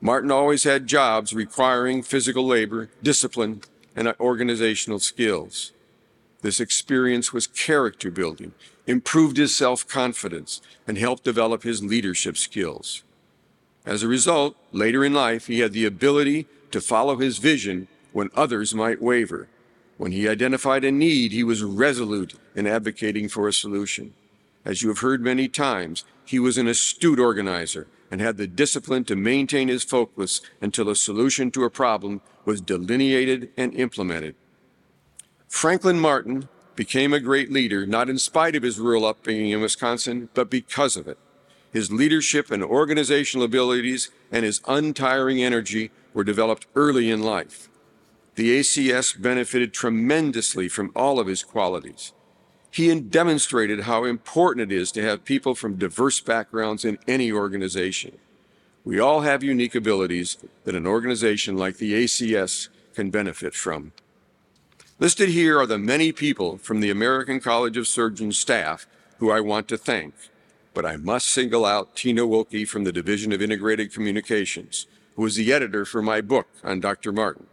Martin 0.01 0.31
always 0.31 0.65
had 0.65 0.87
jobs 0.87 1.33
requiring 1.33 2.03
physical 2.03 2.47
labor, 2.47 2.91
discipline, 3.03 3.63
and 3.95 4.15
organizational 4.21 4.99
skills. 4.99 5.73
This 6.43 6.61
experience 6.61 7.33
was 7.33 7.47
character 7.47 8.11
building, 8.11 8.53
improved 8.87 9.37
his 9.37 9.55
self 9.55 9.87
confidence, 9.89 10.61
and 10.87 10.99
helped 10.99 11.25
develop 11.25 11.63
his 11.63 11.83
leadership 11.83 12.37
skills. 12.37 13.03
As 13.85 14.03
a 14.03 14.09
result, 14.09 14.57
later 14.73 15.05
in 15.05 15.15
life, 15.15 15.47
he 15.47 15.61
had 15.61 15.73
the 15.73 15.87
ability 15.87 16.47
to 16.71 16.81
follow 16.81 17.17
his 17.17 17.39
vision 17.39 17.89
when 18.13 18.31
others 18.35 18.75
might 18.75 19.01
waver 19.01 19.49
when 19.99 20.13
he 20.13 20.29
identified 20.29 20.85
a 20.85 20.93
need, 20.93 21.33
he 21.33 21.43
was 21.43 21.63
resolute 21.63 22.35
in 22.55 22.67
advocating 22.67 23.29
for 23.29 23.49
a 23.49 23.53
solution. 23.53 24.13
As 24.65 24.83
you 24.83 24.89
have 24.89 24.99
heard 24.99 25.23
many 25.23 25.49
times, 25.49 26.05
he 26.25 26.39
was 26.39 26.59
an 26.59 26.69
astute 26.69 27.19
organizer 27.19 27.87
and 28.11 28.21
had 28.21 28.37
the 28.37 28.47
discipline 28.47 29.05
to 29.05 29.17
maintain 29.17 29.69
his 29.69 29.85
focus 29.85 30.41
until 30.61 30.89
a 30.89 30.97
solution 30.97 31.51
to 31.51 31.65
a 31.65 31.71
problem 31.71 32.21
was 32.45 32.61
delineated 32.61 33.51
and 33.57 33.75
implemented. 33.75 34.35
Franklin 35.49 35.99
Martin 35.99 36.49
became 36.75 37.13
a 37.13 37.21
great 37.21 37.51
leader 37.51 37.87
not 37.87 38.09
in 38.11 38.19
spite 38.19 38.55
of 38.55 38.63
his 38.63 38.79
rural 38.79 39.07
upbringing 39.07 39.51
in 39.51 39.61
Wisconsin, 39.61 40.29
but 40.35 40.51
because 40.51 40.97
of 40.97 41.09
it. 41.09 41.19
His 41.73 41.91
leadership 41.91 42.51
and 42.51 42.63
organizational 42.63 43.45
abilities 43.45 44.11
and 44.31 44.45
his 44.45 44.61
untiring 44.67 45.43
energy 45.43 45.91
were 46.15 46.25
developed 46.25 46.67
early 46.75 47.11
in 47.11 47.23
life. 47.23 47.69
The 48.37 48.61
ACS 48.61 49.21
benefited 49.21 49.73
tremendously 49.73 50.69
from 50.69 50.93
all 50.95 51.19
of 51.19 51.27
his 51.27 51.43
qualities. 51.43 52.13
He 52.77 52.95
demonstrated 53.01 53.85
how 53.85 54.05
important 54.05 54.71
it 54.71 54.77
is 54.77 54.93
to 54.93 55.03
have 55.03 55.25
people 55.25 55.55
from 55.55 55.79
diverse 55.79 56.21
backgrounds 56.21 56.85
in 56.85 56.99
any 57.09 57.33
organization. 57.33 58.19
We 58.85 59.01
all 59.01 59.23
have 59.23 59.43
unique 59.43 59.75
abilities 59.75 60.37
that 60.65 60.75
an 60.75 60.87
organization 60.87 61.57
like 61.57 61.79
the 61.79 61.95
ACS 62.05 62.69
can 62.95 63.09
benefit 63.09 63.55
from. 63.55 63.93
Listed 64.99 65.31
here 65.31 65.59
are 65.59 65.65
the 65.65 65.79
many 65.79 66.13
people 66.13 66.59
from 66.59 66.81
the 66.81 66.91
American 66.91 67.41
College 67.41 67.79
of 67.79 67.89
Surgeons 67.89 68.39
staff 68.39 68.87
who 69.21 69.31
I 69.31 69.41
want 69.41 69.69
to 69.69 69.79
thank, 69.79 70.13
but 70.75 70.85
I 70.85 70.97
must 70.97 71.29
single 71.29 71.65
out 71.65 71.97
Tina 71.97 72.27
Wilkie 72.27 72.67
from 72.67 72.85
the 72.85 72.93
Division 72.93 73.33
of 73.33 73.41
Integrated 73.41 73.91
Communications, 73.91 74.87
who 75.15 75.23
was 75.23 75.37
the 75.37 75.51
editor 75.51 75.87
for 75.87 76.03
my 76.03 76.21
book 76.21 76.49
on 76.63 76.81
Dr. 76.81 77.11
Martin. 77.11 77.47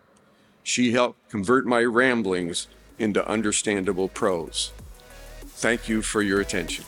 She 0.64 0.92
helped 0.92 1.30
convert 1.30 1.66
my 1.66 1.82
ramblings 1.84 2.68
into 3.00 3.26
understandable 3.26 4.10
prose. 4.10 4.74
Thank 5.56 5.88
you 5.88 6.02
for 6.02 6.22
your 6.22 6.42
attention. 6.42 6.86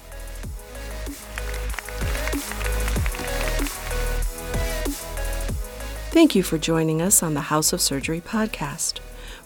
Thank 6.12 6.34
you 6.34 6.44
for 6.44 6.58
joining 6.58 7.02
us 7.02 7.22
on 7.22 7.34
the 7.34 7.42
House 7.42 7.74
of 7.74 7.82
Surgery 7.82 8.22
podcast, 8.22 9.00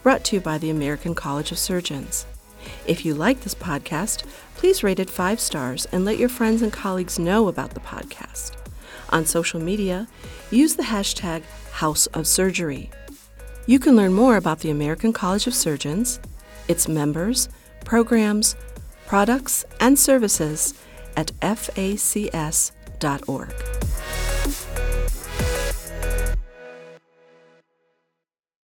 brought 0.04 0.24
to 0.26 0.36
you 0.36 0.40
by 0.40 0.60
the 0.60 0.70
American 0.70 1.16
College 1.16 1.52
of 1.52 1.58
Surgeons. 1.58 2.28
If 2.86 3.04
you 3.06 3.16
like 3.16 3.42
this 3.42 3.56
podcast, 3.56 4.24
please 4.56 4.84
rate 4.84 5.00
it 5.00 5.10
five 5.10 5.40
stars 5.40 5.88
and 5.92 6.06
let 6.06 6.20
your 6.20 6.30
friends 6.30 6.62
and 6.62 6.72
colleagues 6.72 7.18
know 7.18 7.48
about 7.48 7.72
the 7.72 7.80
podcast. 7.80 8.52
On 9.10 9.26
social 9.26 9.60
media, 9.60 10.08
use 10.52 10.76
the 10.76 10.84
hashtag 10.84 11.42
House 11.72 12.06
of 12.08 12.28
Surgery. 12.28 12.92
You 13.66 13.80
can 13.80 13.96
learn 13.96 14.14
more 14.14 14.38
about 14.38 14.60
the 14.60 14.70
American 14.70 15.12
College 15.12 15.48
of 15.48 15.56
Surgeons, 15.56 16.20
its 16.68 16.88
members, 16.88 17.50
programs, 17.84 18.56
products, 19.10 19.66
and 19.80 19.98
services 19.98 20.76
at 21.18 21.32
facs.org. 21.42 22.70